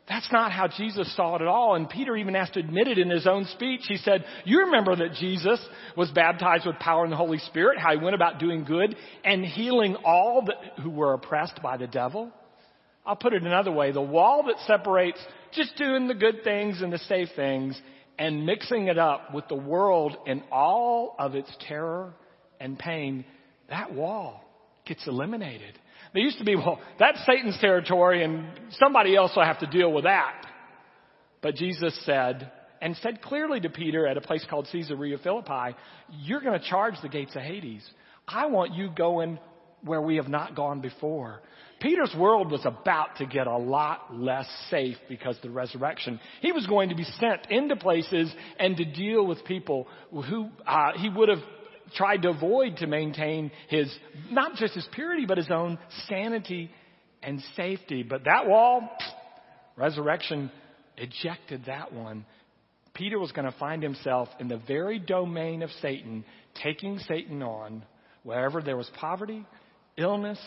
That's 0.08 0.32
not 0.32 0.52
how 0.52 0.68
Jesus 0.68 1.16
saw 1.16 1.36
it 1.36 1.42
at 1.44 1.48
all. 1.48 1.76
And 1.76 1.88
Peter 1.88 2.18
even 2.18 2.34
has 2.34 2.50
to 2.52 2.60
admit 2.60 2.88
it 2.88 2.98
in 2.98 3.12
his 3.12 3.28
own 3.28 3.46
speech. 3.46 3.82
He 3.88 3.98
said, 3.98 4.26
You 4.44 4.62
remember 4.62 4.96
that 4.96 5.14
Jesus 5.14 5.60
was 5.96 6.10
baptized 6.10 6.66
with 6.66 6.80
power 6.80 7.04
in 7.04 7.12
the 7.12 7.16
Holy 7.16 7.38
Spirit, 7.38 7.78
how 7.78 7.92
he 7.96 8.04
went 8.04 8.16
about 8.16 8.40
doing 8.40 8.64
good 8.64 8.96
and 9.24 9.46
healing 9.46 9.96
all 10.04 10.44
that, 10.48 10.82
who 10.82 10.90
were 10.90 11.14
oppressed 11.14 11.62
by 11.62 11.78
the 11.78 11.86
devil? 11.86 12.32
I'll 13.06 13.16
put 13.16 13.34
it 13.34 13.44
another 13.44 13.72
way. 13.72 13.92
The 13.92 14.02
wall 14.02 14.44
that 14.48 14.56
separates 14.68 15.20
just 15.54 15.76
doing 15.78 16.08
the 16.08 16.14
good 16.14 16.44
things 16.44 16.82
and 16.82 16.92
the 16.94 17.00
safe 17.00 17.30
things 17.36 17.80
and 18.18 18.46
mixing 18.46 18.88
it 18.88 18.98
up 18.98 19.34
with 19.34 19.48
the 19.48 19.56
world 19.56 20.18
and 20.28 20.44
all 20.52 21.16
of 21.18 21.36
its 21.36 21.52
terror 21.68 22.14
and 22.60 22.78
pain, 22.78 23.26
that 23.70 23.94
wall 23.94 24.44
gets 24.86 25.08
eliminated. 25.08 25.74
There 26.14 26.24
used 26.24 26.40
to 26.40 26.44
be, 26.44 26.56
well, 26.56 26.80
that's 27.00 27.24
Satan's 27.26 27.58
territory 27.60 28.24
and 28.24 28.48
somebody 28.72 29.16
else 29.16 29.32
will 29.36 29.46
have 29.46 29.60
to 29.60 29.68
deal 29.68 29.92
with 29.92 30.04
that. 30.04 30.46
But 31.42 31.56
Jesus 31.56 31.98
said, 32.06 32.52
and 32.82 32.96
said 32.98 33.22
clearly 33.22 33.60
to 33.60 33.70
Peter 33.70 34.08
at 34.08 34.18
a 34.18 34.22
place 34.22 34.46
called 34.50 34.68
Caesarea 34.72 35.18
Philippi, 35.18 35.76
you're 36.22 36.42
going 36.42 36.60
to 36.60 36.66
charge 36.66 36.96
the 37.02 37.10
gates 37.10 37.36
of 37.36 37.42
Hades. 37.42 37.88
I 38.28 38.48
want 38.48 38.74
you 38.74 38.90
going 38.90 39.40
where 39.84 40.02
we 40.02 40.18
have 40.18 40.28
not 40.28 40.56
gone 40.56 40.82
before. 40.82 41.42
Peter's 41.80 42.14
world 42.18 42.52
was 42.52 42.66
about 42.66 43.18
to 43.18 43.26
get 43.26 43.48
a 43.48 43.58
lot 43.58 44.14
less 44.14 44.48
safe 44.70 44.98
because 45.08 45.38
of 45.38 45.42
the 45.44 45.50
resurrection. 45.50 46.20
He 46.42 46.52
was 46.52 46.68
going 46.68 46.90
to 46.90 46.96
be 46.96 47.06
sent 47.20 47.50
into 47.50 47.76
places 47.78 48.34
and 48.60 48.76
to 48.78 48.86
deal 48.86 49.26
with 49.26 49.46
people 49.46 49.88
who 50.12 50.50
uh, 50.68 50.92
he 50.96 51.10
would 51.10 51.30
have 51.30 51.40
tried 51.96 52.22
to 52.24 52.30
avoid 52.30 52.78
to 52.78 52.88
maintain 52.88 53.52
his, 53.70 53.94
not 54.30 54.56
just 54.56 54.74
his 54.74 54.88
purity, 54.92 55.26
but 55.26 55.38
his 55.38 55.50
own 55.50 55.80
sanity 56.08 56.70
and 57.24 57.42
safety. 57.56 58.04
But 58.04 58.26
that 58.26 58.48
wall, 58.48 58.90
resurrection 59.78 60.52
ejected 60.98 61.66
that 61.66 61.94
one. 61.94 62.26
Peter 62.94 63.18
was 63.18 63.32
going 63.32 63.50
to 63.50 63.58
find 63.58 63.82
himself 63.82 64.28
in 64.40 64.50
the 64.50 64.58
very 64.68 65.00
domain 65.00 65.64
of 65.64 65.70
Satan, 65.82 66.26
taking 66.62 67.00
Satan 67.00 67.42
on 67.42 67.84
wherever 68.24 68.62
there 68.62 68.76
was 68.76 68.90
poverty, 69.00 69.46
illness, 69.98 70.40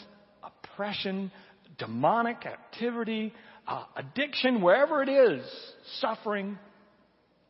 oppression, 0.43 1.31
demonic 1.79 2.47
activity, 2.47 3.33
uh, 3.67 3.85
addiction, 3.97 4.63
wherever 4.63 5.03
it 5.03 5.09
is, 5.09 5.45
suffering. 6.01 6.59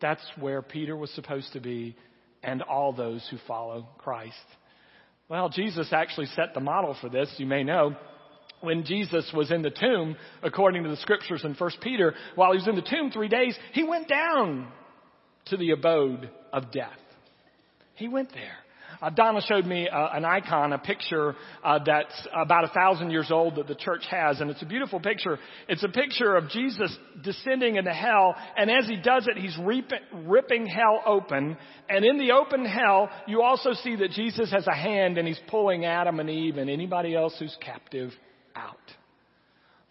That's 0.01 0.25
where 0.39 0.63
Peter 0.63 0.97
was 0.97 1.11
supposed 1.13 1.53
to 1.53 1.61
be 1.61 1.97
and 2.43 2.63
all 2.63 2.93
those 2.93 3.27
who 3.31 3.39
follow 3.47 3.87
Christ. 3.99 4.35
Well, 5.29 5.49
Jesus 5.49 5.93
actually 5.93 6.27
set 6.27 6.55
the 6.55 6.61
model 6.61 6.97
for 7.01 7.09
this, 7.09 7.33
you 7.39 7.47
may 7.47 7.63
know. 7.63 7.97
When 8.61 8.85
Jesus 8.85 9.31
was 9.35 9.51
in 9.51 9.63
the 9.63 9.71
tomb, 9.71 10.17
according 10.43 10.85
to 10.85 10.89
the 10.89 10.97
scriptures 10.97 11.43
in 11.45 11.55
1 11.55 11.71
Peter, 11.81 12.15
while 12.35 12.53
he 12.53 12.59
was 12.59 12.69
in 12.69 12.77
the 12.77 12.83
tomb 12.83 13.11
three 13.11 13.29
days, 13.29 13.57
he 13.73 13.83
went 13.83 14.09
down 14.09 14.69
to 15.47 15.57
the 15.57 15.71
abode 15.71 16.31
of 16.53 16.71
death. 16.71 16.99
He 17.95 18.09
went 18.09 18.33
there. 18.33 18.59
Uh, 19.01 19.11
Donna 19.11 19.41
showed 19.41 19.67
me 19.67 19.89
uh, 19.89 20.09
an 20.13 20.25
icon, 20.25 20.73
a 20.73 20.79
picture 20.79 21.35
uh, 21.65 21.79
that's 21.85 22.29
about 22.35 22.65
a 22.65 22.69
thousand 22.69 23.11
years 23.11 23.31
old 23.31 23.57
that 23.57 23.67
the 23.67 23.75
church 23.75 24.05
has, 24.11 24.41
and 24.41 24.51
it's 24.51 24.63
a 24.63 24.67
beautiful 24.67 25.01
picture. 25.01 25.39
It's 25.69 25.83
a 25.83 25.89
picture 25.89 26.37
of 26.37 26.49
Jesus 26.51 26.97
descending 27.23 27.77
into 27.77 27.93
hell, 27.93 28.35
and 28.57 28.71
as 28.71 28.87
he 28.87 28.97
does 28.97 29.27
it, 29.29 29.37
he's 29.37 29.57
ripping 29.59 30.67
hell 30.67 31.03
open. 31.07 31.57
And 31.89 32.05
in 32.05 32.19
the 32.19 32.33
open 32.33 32.65
hell, 32.65 33.11
you 33.27 33.43
also 33.43 33.73
see 33.73 33.97
that 33.97 34.11
Jesus 34.11 34.51
has 34.51 34.67
a 34.67 34.75
hand 34.75 35.19
and 35.19 35.27
he's 35.27 35.41
pulling 35.49 35.85
Adam 35.85 36.21
and 36.21 36.31
Eve 36.31 36.57
and 36.57 36.71
anybody 36.71 37.15
else 37.15 37.35
who's 37.39 37.57
captive 37.61 38.11
out. 38.55 38.77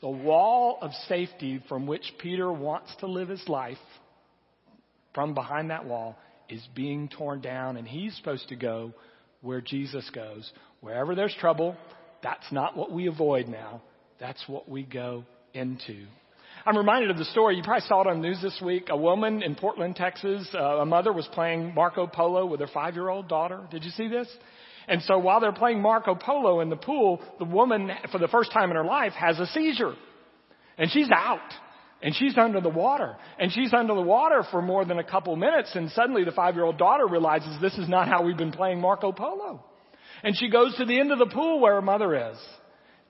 The 0.01 0.10
wall 0.10 0.79
of 0.81 0.91
safety 1.08 1.63
from 1.70 1.86
which 1.86 2.13
Peter 2.20 2.51
wants 2.51 2.96
to 3.01 3.08
live 3.08 3.29
his 3.29 3.48
life, 3.48 3.77
from 5.13 5.34
behind 5.34 5.70
that 5.70 5.86
wall, 5.86 6.17
is 6.51 6.62
being 6.75 7.10
torn 7.10 7.41
down, 7.41 7.77
and 7.77 7.88
he's 7.88 8.15
supposed 8.17 8.50
to 8.50 8.55
go 8.55 8.93
where 9.41 9.62
Jesus 9.62 10.10
goes. 10.13 10.51
Wherever 10.81 11.15
there's 11.15 11.36
trouble, 11.39 11.75
that's 12.22 12.51
not 12.51 12.77
what 12.77 12.91
we 12.91 13.08
avoid 13.08 13.48
now. 13.48 13.81
That's 14.20 14.43
what 14.48 14.70
we 14.70 14.84
go 14.84 15.24
into. 15.53 16.05
I'm 16.65 16.77
reminded 16.77 17.10
of 17.10 17.17
the 17.17 17.25
story. 17.25 17.55
You 17.55 17.63
probably 17.63 17.88
saw 17.88 18.01
it 18.01 18.08
on 18.08 18.22
the 18.22 18.27
news 18.27 18.39
this 18.41 18.62
week. 18.63 18.88
A 18.89 18.98
woman 18.98 19.41
in 19.41 19.55
Portland, 19.55 19.96
Texas, 19.96 20.48
uh, 20.53 20.60
a 20.60 20.86
mother 20.86 21.12
was 21.12 21.27
playing 21.34 21.74
Marco 21.74 22.05
Polo 22.05 22.46
with 22.46 22.60
her 22.60 22.67
five 22.67 22.93
year 22.93 23.10
old 23.10 23.27
daughter. 23.27 23.62
Did 23.72 23.84
you 23.84 23.89
see 23.91 24.08
this? 24.08 24.27
And 24.88 25.01
so 25.03 25.17
while 25.17 25.39
they're 25.39 25.51
playing 25.51 25.81
Marco 25.81 26.13
Polo 26.15 26.60
in 26.60 26.70
the 26.70 26.75
pool, 26.75 27.22
the 27.39 27.46
woman, 27.46 27.89
for 28.12 28.17
the 28.20 28.27
first 28.27 28.51
time 28.51 28.70
in 28.70 28.75
her 28.75 28.86
life, 28.86 29.13
has 29.13 29.39
a 29.39 29.48
seizure. 29.48 29.96
And 30.77 30.91
she's 30.91 31.10
out. 31.12 31.39
And 32.03 32.15
she's 32.15 32.38
under 32.38 32.62
the 32.62 32.70
water. 32.70 33.15
And 33.39 33.51
she's 33.51 33.74
under 33.74 33.93
the 33.93 34.01
water 34.01 34.43
for 34.50 34.62
more 34.62 34.86
than 34.86 34.98
a 34.98 35.03
couple 35.03 35.36
minutes. 35.36 35.72
And 35.75 35.91
suddenly 35.91 36.24
the 36.24 36.31
five 36.31 36.55
year 36.55 36.63
old 36.63 36.77
daughter 36.77 37.08
realizes 37.08 37.60
this 37.62 37.77
is 37.77 37.88
not 37.88 38.08
how 38.08 38.24
we've 38.24 38.38
been 38.38 38.51
playing 38.51 38.81
Marco 38.81 39.12
Polo. 39.12 39.63
And 40.24 40.36
she 40.38 40.50
goes 40.50 40.75
to 40.77 40.86
the 40.86 41.00
end 41.00 41.12
of 41.12 41.20
the 41.20 41.27
pool 41.27 41.60
where 41.60 41.75
her 41.75 41.81
mother 41.81 42.31
is 42.31 42.38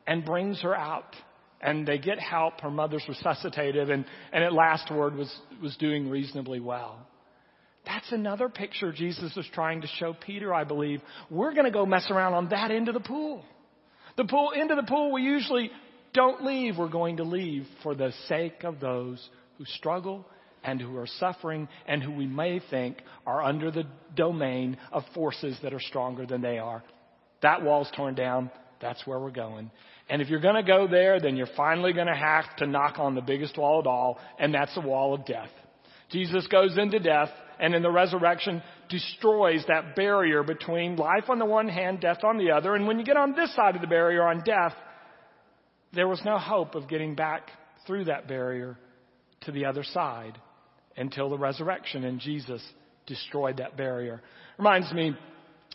and 0.05 0.25
brings 0.25 0.62
her 0.62 0.75
out. 0.75 1.15
And 1.62 1.88
they 1.88 2.00
get 2.00 2.19
help. 2.19 2.60
Her 2.62 2.71
mother's 2.71 3.03
resuscitated 3.07 3.89
and, 3.89 4.05
and 4.33 4.43
at 4.43 4.51
last 4.51 4.91
word 4.91 5.15
was, 5.15 5.33
was 5.62 5.75
doing 5.77 6.10
reasonably 6.10 6.60
well. 6.60 7.07
That's 7.86 8.12
another 8.12 8.50
picture 8.50 8.91
Jesus 8.91 9.36
was 9.36 9.48
trying 9.53 9.81
to 9.81 9.88
show 9.88 10.13
Peter, 10.13 10.53
I 10.53 10.63
believe. 10.63 11.01
We're 11.29 11.53
going 11.53 11.65
to 11.65 11.71
go 11.71 11.86
mess 11.86 12.07
around 12.12 12.33
on 12.33 12.50
that 12.50 12.71
end 12.71 12.88
of 12.88 12.93
the 12.93 13.00
pool. 13.00 13.43
The 14.17 14.25
pool, 14.25 14.51
end 14.55 14.71
of 14.71 14.77
the 14.77 14.83
pool, 14.83 15.12
we 15.12 15.24
usually 15.24 15.71
don't 16.13 16.44
leave, 16.44 16.77
we're 16.77 16.89
going 16.89 17.18
to 17.18 17.24
leave 17.24 17.65
for 17.84 17.96
the 17.96 18.12
sake 18.27 18.63
of 18.63 18.80
those 18.80 19.30
who 19.58 19.65
struggle 19.65 20.25
and 20.63 20.82
who 20.82 20.98
are 20.98 21.08
suffering 21.08 21.68
and 21.88 22.03
who 22.03 22.12
we 22.12 22.27
may 22.27 22.62
think 22.70 22.98
are 23.25 23.44
under 23.44 23.72
the 23.72 23.86
domain 24.15 24.77
of 24.91 25.03
forces 25.13 25.58
that 25.63 25.74
are 25.74 25.80
stronger 25.80 26.25
than 26.25 26.41
they 26.41 26.58
are. 26.58 26.84
That 27.41 27.63
wall's 27.63 27.89
torn 27.96 28.15
down. 28.15 28.51
That's 28.82 29.06
where 29.06 29.20
we're 29.20 29.32
going. 29.32 29.72
And 30.10 30.22
if 30.22 30.30
you're 30.30 30.41
going 30.41 30.56
to 30.56 30.63
go 30.63 30.88
there, 30.88 31.20
then 31.20 31.38
you're 31.38 31.48
finally 31.56 31.94
going 31.94 32.08
to 32.08 32.15
have 32.15 32.56
to 32.58 32.68
knock 32.68 33.00
on 33.00 33.15
the 33.15 33.22
biggest 33.22 33.58
wall 33.58 33.80
of 33.80 33.88
all, 33.88 34.20
and 34.39 34.53
that's 34.53 34.74
the 34.75 34.82
wall 34.82 35.13
of 35.13 35.25
death. 35.25 35.50
Jesus 36.12 36.46
goes 36.48 36.77
into 36.77 37.00
death 37.00 37.30
and 37.60 37.74
in 37.74 37.84
the 37.84 37.91
resurrection 37.91 38.62
destroys 38.89 39.63
that 39.68 39.96
barrier 39.96 40.44
between 40.44 40.98
life 40.98 41.30
on 41.30 41.39
the 41.39 41.46
one 41.46 41.70
hand, 41.70 42.01
death 42.01 42.24
on 42.24 42.38
the 42.38 42.51
other. 42.51 42.75
And 42.75 42.88
when 42.88 43.00
you 43.00 43.06
get 43.06 43.18
on 43.18 43.34
this 43.34 43.56
side 43.56 43.75
of 43.75 43.82
the 43.82 43.88
barrier 43.88 44.24
on 44.24 44.44
death, 44.44 44.74
there 45.93 46.07
was 46.07 46.21
no 46.24 46.38
hope 46.38 46.75
of 46.75 46.88
getting 46.88 47.15
back 47.15 47.50
through 47.86 48.05
that 48.05 48.27
barrier 48.27 48.77
to 49.41 49.51
the 49.51 49.65
other 49.65 49.83
side 49.83 50.38
until 50.98 51.29
the 51.29 51.38
resurrection 51.38 52.03
and 52.03 52.19
Jesus 52.19 52.62
destroyed 53.07 53.57
that 53.57 53.75
barrier. 53.75 54.21
Reminds 54.57 54.91
me 54.93 55.15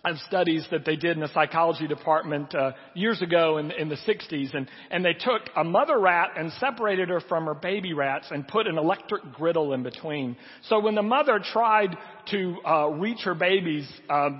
of 0.04 0.16
studies 0.28 0.64
that 0.70 0.84
they 0.84 0.94
did 0.94 1.12
in 1.12 1.20
the 1.20 1.32
psychology 1.34 1.88
department 1.88 2.54
uh, 2.54 2.72
years 2.94 3.20
ago 3.22 3.58
in, 3.58 3.72
in 3.72 3.88
the 3.88 3.96
60s, 3.96 4.54
and, 4.54 4.68
and 4.90 5.04
they 5.04 5.14
took 5.14 5.42
a 5.56 5.64
mother 5.64 5.98
rat 5.98 6.30
and 6.36 6.52
separated 6.60 7.08
her 7.08 7.20
from 7.20 7.46
her 7.46 7.54
baby 7.54 7.92
rats 7.92 8.26
and 8.30 8.46
put 8.46 8.66
an 8.68 8.78
electric 8.78 9.32
griddle 9.32 9.72
in 9.72 9.82
between. 9.82 10.36
So 10.64 10.78
when 10.78 10.94
the 10.94 11.02
mother 11.02 11.40
tried 11.42 11.96
to 12.30 12.56
uh, 12.64 12.88
reach 12.90 13.20
her 13.24 13.34
babies, 13.34 13.88
uh, 14.08 14.30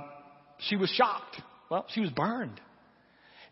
she 0.59 0.77
was 0.77 0.89
shocked. 0.91 1.41
Well, 1.69 1.85
she 1.93 2.01
was 2.01 2.11
burned. 2.11 2.61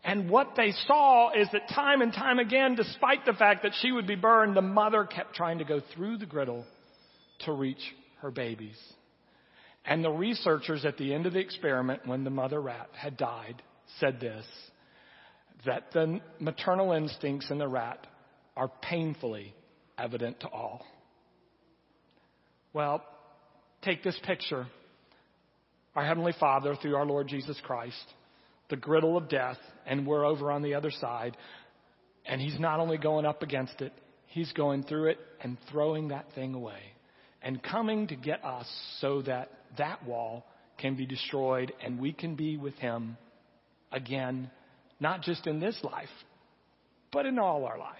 And 0.05 0.29
what 0.29 0.55
they 0.55 0.71
saw 0.85 1.31
is 1.31 1.47
that 1.51 1.67
time 1.69 2.03
and 2.03 2.13
time 2.13 2.37
again, 2.37 2.75
despite 2.75 3.25
the 3.25 3.33
fact 3.33 3.63
that 3.63 3.71
she 3.81 3.91
would 3.91 4.05
be 4.05 4.15
burned, 4.15 4.55
the 4.55 4.61
mother 4.61 5.03
kept 5.03 5.33
trying 5.33 5.57
to 5.57 5.65
go 5.65 5.81
through 5.93 6.17
the 6.17 6.27
griddle 6.27 6.63
to 7.39 7.51
reach 7.51 7.81
her 8.21 8.29
babies. 8.29 8.77
And 9.83 10.03
the 10.03 10.11
researchers 10.11 10.85
at 10.85 10.97
the 10.97 11.11
end 11.11 11.25
of 11.25 11.33
the 11.33 11.39
experiment, 11.39 12.05
when 12.05 12.23
the 12.23 12.29
mother 12.29 12.61
rat 12.61 12.89
had 12.95 13.17
died, 13.17 13.63
said 13.99 14.19
this 14.19 14.45
that 15.65 15.91
the 15.93 16.19
maternal 16.39 16.91
instincts 16.91 17.49
in 17.49 17.57
the 17.57 17.67
rat 17.67 18.05
are 18.55 18.69
painfully 18.83 19.55
evident 19.97 20.39
to 20.41 20.47
all. 20.47 20.85
Well, 22.71 23.03
take 23.81 24.03
this 24.03 24.19
picture. 24.23 24.67
Our 25.95 26.05
Heavenly 26.05 26.33
Father, 26.39 26.75
through 26.75 26.95
our 26.95 27.05
Lord 27.05 27.27
Jesus 27.27 27.59
Christ, 27.63 28.03
the 28.69 28.75
griddle 28.75 29.17
of 29.17 29.27
death, 29.27 29.57
and 29.85 30.05
we're 30.05 30.25
over 30.25 30.51
on 30.51 30.61
the 30.61 30.73
other 30.73 30.91
side. 30.91 31.37
And 32.25 32.41
He's 32.41 32.59
not 32.59 32.79
only 32.79 32.97
going 32.97 33.25
up 33.25 33.41
against 33.41 33.81
it, 33.81 33.93
He's 34.27 34.51
going 34.53 34.83
through 34.83 35.09
it 35.09 35.19
and 35.41 35.57
throwing 35.71 36.09
that 36.09 36.25
thing 36.35 36.53
away 36.53 36.79
and 37.41 37.61
coming 37.61 38.07
to 38.07 38.15
get 38.15 38.43
us 38.43 38.67
so 38.99 39.21
that 39.21 39.51
that 39.77 40.05
wall 40.05 40.45
can 40.77 40.95
be 40.95 41.05
destroyed 41.05 41.71
and 41.83 41.99
we 41.99 42.11
can 42.11 42.35
be 42.35 42.57
with 42.57 42.75
Him 42.75 43.17
again, 43.91 44.49
not 44.99 45.21
just 45.21 45.47
in 45.47 45.59
this 45.59 45.79
life, 45.83 46.09
but 47.11 47.25
in 47.25 47.39
all 47.39 47.65
our 47.65 47.77
life. 47.77 47.95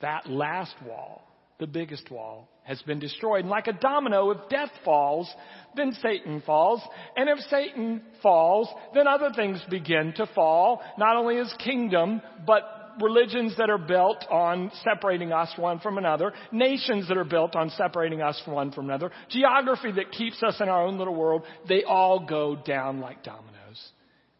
That 0.00 0.28
last 0.28 0.74
wall, 0.86 1.26
the 1.58 1.66
biggest 1.66 2.10
wall, 2.10 2.48
has 2.64 2.80
been 2.82 2.98
destroyed. 2.98 3.42
And 3.42 3.50
like 3.50 3.66
a 3.66 3.72
domino, 3.72 4.30
if 4.30 4.48
death 4.48 4.70
falls, 4.84 5.32
then 5.76 5.92
Satan 6.02 6.42
falls. 6.44 6.80
And 7.16 7.28
if 7.28 7.38
Satan 7.50 8.02
falls, 8.22 8.68
then 8.94 9.06
other 9.06 9.30
things 9.34 9.62
begin 9.70 10.12
to 10.16 10.26
fall. 10.34 10.82
Not 10.98 11.16
only 11.16 11.36
his 11.36 11.54
kingdom, 11.62 12.20
but 12.46 12.62
religions 13.00 13.54
that 13.58 13.70
are 13.70 13.78
built 13.78 14.24
on 14.30 14.70
separating 14.82 15.32
us 15.32 15.52
one 15.56 15.80
from 15.80 15.98
another, 15.98 16.32
nations 16.52 17.08
that 17.08 17.16
are 17.16 17.24
built 17.24 17.54
on 17.56 17.70
separating 17.70 18.20
us 18.20 18.40
from 18.44 18.54
one 18.54 18.72
from 18.72 18.86
another, 18.86 19.10
geography 19.30 19.92
that 19.92 20.12
keeps 20.12 20.42
us 20.42 20.56
in 20.60 20.68
our 20.68 20.86
own 20.86 20.98
little 20.98 21.14
world, 21.14 21.42
they 21.68 21.84
all 21.84 22.24
go 22.24 22.56
down 22.56 23.00
like 23.00 23.22
dominoes. 23.22 23.50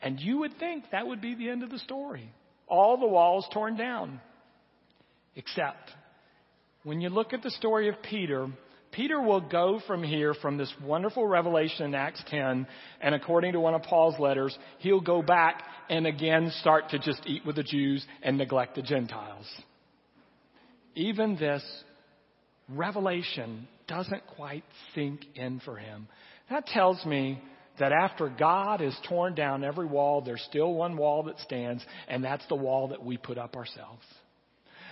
And 0.02 0.20
you 0.20 0.38
would 0.38 0.58
think 0.58 0.84
that 0.92 1.06
would 1.06 1.20
be 1.20 1.34
the 1.34 1.48
end 1.48 1.62
of 1.62 1.70
the 1.70 1.78
story. 1.78 2.30
All 2.66 2.98
the 2.98 3.06
walls 3.06 3.46
torn 3.52 3.76
down. 3.76 4.20
Except 5.36 5.90
when 6.84 7.00
you 7.00 7.08
look 7.08 7.32
at 7.32 7.42
the 7.42 7.50
story 7.50 7.88
of 7.88 7.96
Peter, 8.02 8.46
Peter 8.92 9.20
will 9.20 9.40
go 9.40 9.80
from 9.86 10.02
here, 10.02 10.34
from 10.34 10.56
this 10.56 10.72
wonderful 10.82 11.26
revelation 11.26 11.86
in 11.86 11.94
Acts 11.94 12.22
10, 12.28 12.66
and 13.00 13.14
according 13.14 13.52
to 13.54 13.60
one 13.60 13.74
of 13.74 13.82
Paul's 13.82 14.20
letters, 14.20 14.56
he'll 14.78 15.00
go 15.00 15.20
back 15.20 15.62
and 15.90 16.06
again 16.06 16.52
start 16.60 16.90
to 16.90 16.98
just 16.98 17.22
eat 17.26 17.44
with 17.44 17.56
the 17.56 17.62
Jews 17.62 18.06
and 18.22 18.38
neglect 18.38 18.76
the 18.76 18.82
Gentiles. 18.82 19.46
Even 20.94 21.36
this 21.36 21.64
revelation 22.68 23.66
doesn't 23.88 24.26
quite 24.36 24.64
sink 24.94 25.22
in 25.34 25.60
for 25.60 25.76
him. 25.76 26.06
That 26.50 26.66
tells 26.66 27.04
me 27.04 27.42
that 27.80 27.92
after 27.92 28.28
God 28.28 28.80
has 28.80 28.96
torn 29.08 29.34
down 29.34 29.64
every 29.64 29.86
wall, 29.86 30.20
there's 30.20 30.44
still 30.48 30.72
one 30.72 30.96
wall 30.96 31.24
that 31.24 31.40
stands, 31.40 31.84
and 32.06 32.22
that's 32.22 32.46
the 32.46 32.54
wall 32.54 32.88
that 32.88 33.04
we 33.04 33.16
put 33.16 33.38
up 33.38 33.56
ourselves. 33.56 34.04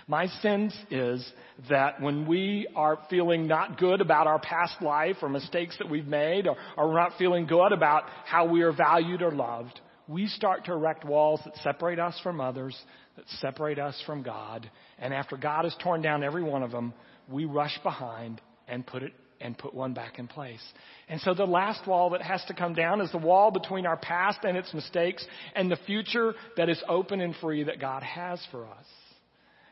My 0.07 0.27
sense 0.27 0.75
is 0.91 1.27
that 1.69 2.01
when 2.01 2.27
we 2.27 2.67
are 2.75 2.99
feeling 3.09 3.47
not 3.47 3.79
good 3.79 4.01
about 4.01 4.27
our 4.27 4.39
past 4.39 4.83
life 4.83 5.17
or 5.23 5.29
mistakes 5.29 5.77
that 5.79 5.89
we've 5.89 6.07
made, 6.07 6.47
or, 6.47 6.57
or 6.77 6.89
we're 6.89 6.99
not 6.99 7.19
feeling 7.19 7.47
good 7.47 7.73
about 7.73 8.05
how 8.25 8.47
we 8.47 8.63
are 8.63 8.73
valued 8.73 9.23
or 9.23 9.31
loved, 9.31 9.81
we 10.09 10.27
start 10.27 10.65
to 10.65 10.73
erect 10.73 11.05
walls 11.05 11.41
that 11.45 11.57
separate 11.59 11.99
us 11.99 12.19
from 12.23 12.41
others, 12.41 12.77
that 13.17 13.25
separate 13.41 13.79
us 13.79 14.01
from 14.05 14.23
God. 14.23 14.69
And 14.99 15.15
after 15.15 15.37
God 15.37 15.65
has 15.65 15.77
torn 15.83 16.03
down 16.03 16.25
every 16.25 16.43
one 16.43 16.63
of 16.63 16.73
them, 16.73 16.93
we 17.31 17.45
rush 17.45 17.79
behind 17.83 18.41
and 18.67 18.87
put 18.87 19.03
it 19.03 19.13
and 19.41 19.59
put 19.59 19.75
one 19.75 19.93
back 19.93 20.19
in 20.19 20.29
place. 20.29 20.63
And 21.09 21.21
so 21.21 21.35
the 21.35 21.45
last 21.45 21.87
wall 21.87 22.11
that 22.11 22.23
has 22.23 22.45
to 22.47 22.55
come 22.55 22.75
down 22.75 23.01
is 23.01 23.11
the 23.11 23.19
wall 23.19 23.51
between 23.51 23.87
our 23.87 23.97
past 23.97 24.39
and 24.45 24.57
its 24.57 24.73
mistakes 24.73 25.27
and 25.55 25.71
the 25.71 25.79
future 25.85 26.35
that 26.57 26.69
is 26.69 26.81
open 26.89 27.21
and 27.21 27.35
free 27.37 27.65
that 27.65 27.81
God 27.81 28.03
has 28.05 28.41
for 28.51 28.67
us. 28.67 28.87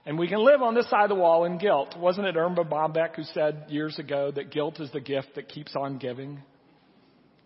And 0.06 0.18
we 0.18 0.28
can 0.28 0.44
live 0.44 0.62
on 0.62 0.74
this 0.74 0.88
side 0.88 1.04
of 1.04 1.08
the 1.10 1.14
wall 1.14 1.44
in 1.44 1.58
guilt. 1.58 1.94
Wasn't 1.96 2.26
it 2.26 2.36
Erma 2.36 2.64
Bombeck 2.64 3.16
who 3.16 3.22
said 3.22 3.66
years 3.68 3.98
ago 3.98 4.30
that 4.30 4.50
guilt 4.50 4.80
is 4.80 4.90
the 4.92 5.00
gift 5.00 5.34
that 5.34 5.48
keeps 5.48 5.76
on 5.76 5.98
giving? 5.98 6.40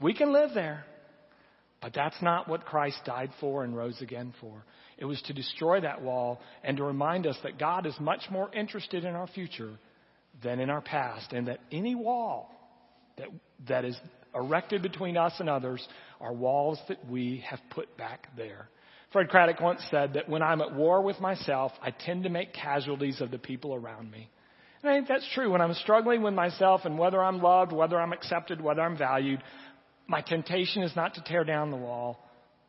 We 0.01 0.15
can 0.15 0.33
live 0.33 0.51
there. 0.55 0.85
But 1.83 1.93
that's 1.93 2.21
not 2.23 2.49
what 2.49 2.65
Christ 2.65 3.01
died 3.05 3.31
for 3.41 3.63
and 3.63 3.77
rose 3.77 4.01
again 4.01 4.33
for. 4.41 4.65
It 4.97 5.05
was 5.05 5.21
to 5.23 5.35
destroy 5.35 5.81
that 5.81 6.01
wall 6.01 6.41
and 6.63 6.79
to 6.79 6.85
remind 6.85 7.27
us 7.27 7.37
that 7.43 7.59
God 7.59 7.87
is 7.87 7.95
much 8.01 8.23
more 8.31 8.51
interested 8.55 9.05
in 9.05 9.15
our 9.15 9.27
future 9.27 9.73
than 10.43 10.61
in 10.61 10.71
our 10.71 10.81
past, 10.81 11.33
and 11.33 11.49
that 11.49 11.61
any 11.71 11.95
wall 11.95 12.51
that, 13.19 13.29
that 13.69 13.85
is 13.85 13.97
erected 14.35 14.83
between 14.83 15.17
us 15.17 15.35
and 15.39 15.49
others 15.49 15.87
are 16.21 16.33
walls 16.33 16.79
that 16.89 17.07
we 17.09 17.45
have 17.49 17.61
put 17.71 17.97
back 17.97 18.29
there. 18.37 18.69
Fred 19.15 19.29
Craddock 19.29 19.61
once 19.61 19.81
said 19.93 20.15
that 20.15 20.29
when 20.29 20.43
I'm 20.43 20.61
at 20.61 20.75
war 20.75 21.01
with 21.01 21.21
myself, 21.21 21.71
I 21.81 21.93
tend 21.93 22.25
to 22.25 22.29
make 22.29 22.53
casualties 22.53 23.21
of 23.21 23.31
the 23.31 23.39
people 23.39 23.73
around 23.73 24.11
me. 24.11 24.29
And 24.83 24.91
I 24.91 24.97
think 24.97 25.07
that's 25.07 25.29
true. 25.33 25.53
When 25.53 25.61
I'm 25.61 25.73
struggling 25.75 26.21
with 26.21 26.35
myself 26.35 26.81
and 26.85 26.99
whether 26.99 27.23
I'm 27.23 27.41
loved, 27.41 27.71
whether 27.71 27.97
I'm 27.97 28.13
accepted, 28.13 28.61
whether 28.61 28.83
I'm 28.83 28.99
valued, 28.99 29.41
my 30.09 30.21
temptation 30.21 30.83
is 30.83 30.97
not 30.97 31.15
to 31.15 31.23
tear 31.23 31.45
down 31.45 31.71
the 31.71 31.77
wall, 31.77 32.19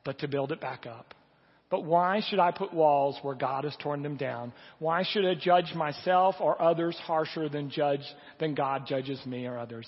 but 0.04 0.20
to 0.20 0.28
build 0.28 0.52
it 0.52 0.62
back 0.62 0.86
up. 0.86 1.16
But 1.72 1.84
why 1.84 2.22
should 2.30 2.38
I 2.38 2.52
put 2.52 2.72
walls 2.72 3.18
where 3.24 3.34
God 3.34 3.64
has 3.64 3.76
torn 3.82 4.04
them 4.04 4.16
down? 4.16 4.54
Why 4.78 5.02
should 5.02 5.26
I 5.26 5.34
judge 5.34 5.74
myself 5.74 6.36
or 6.40 6.62
others 6.62 6.96
harsher 7.06 7.50
than 7.50 7.72
judge 7.72 8.04
than 8.40 8.54
God 8.54 8.86
judges 8.86 9.20
me 9.26 9.48
or 9.48 9.58
others? 9.58 9.88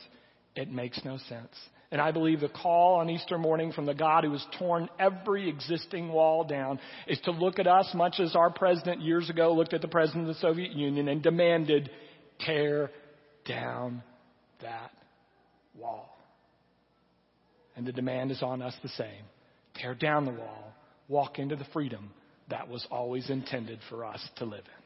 It 0.55 0.71
makes 0.71 0.99
no 1.05 1.19
sense. 1.29 1.53
And 1.91 2.01
I 2.01 2.11
believe 2.11 2.41
the 2.41 2.49
call 2.49 2.95
on 2.95 3.09
Easter 3.09 3.37
morning 3.37 3.71
from 3.71 3.85
the 3.85 3.93
God 3.93 4.25
who 4.25 4.33
has 4.33 4.45
torn 4.59 4.89
every 4.99 5.47
existing 5.47 6.09
wall 6.09 6.43
down 6.43 6.79
is 7.07 7.19
to 7.21 7.31
look 7.31 7.59
at 7.59 7.67
us 7.67 7.89
much 7.93 8.19
as 8.19 8.35
our 8.35 8.49
president 8.49 9.01
years 9.01 9.29
ago 9.29 9.53
looked 9.53 9.73
at 9.73 9.81
the 9.81 9.87
president 9.87 10.27
of 10.27 10.35
the 10.35 10.41
Soviet 10.41 10.73
Union 10.73 11.07
and 11.07 11.23
demanded, 11.23 11.89
tear 12.39 12.91
down 13.45 14.03
that 14.61 14.91
wall. 15.75 16.17
And 17.77 17.85
the 17.85 17.93
demand 17.93 18.31
is 18.31 18.41
on 18.43 18.61
us 18.61 18.73
the 18.83 18.89
same. 18.89 19.23
Tear 19.75 19.95
down 19.95 20.25
the 20.25 20.31
wall. 20.31 20.73
Walk 21.07 21.39
into 21.39 21.55
the 21.55 21.65
freedom 21.71 22.09
that 22.49 22.67
was 22.67 22.85
always 22.91 23.29
intended 23.29 23.79
for 23.89 24.03
us 24.03 24.27
to 24.37 24.45
live 24.45 24.63
in. 24.65 24.76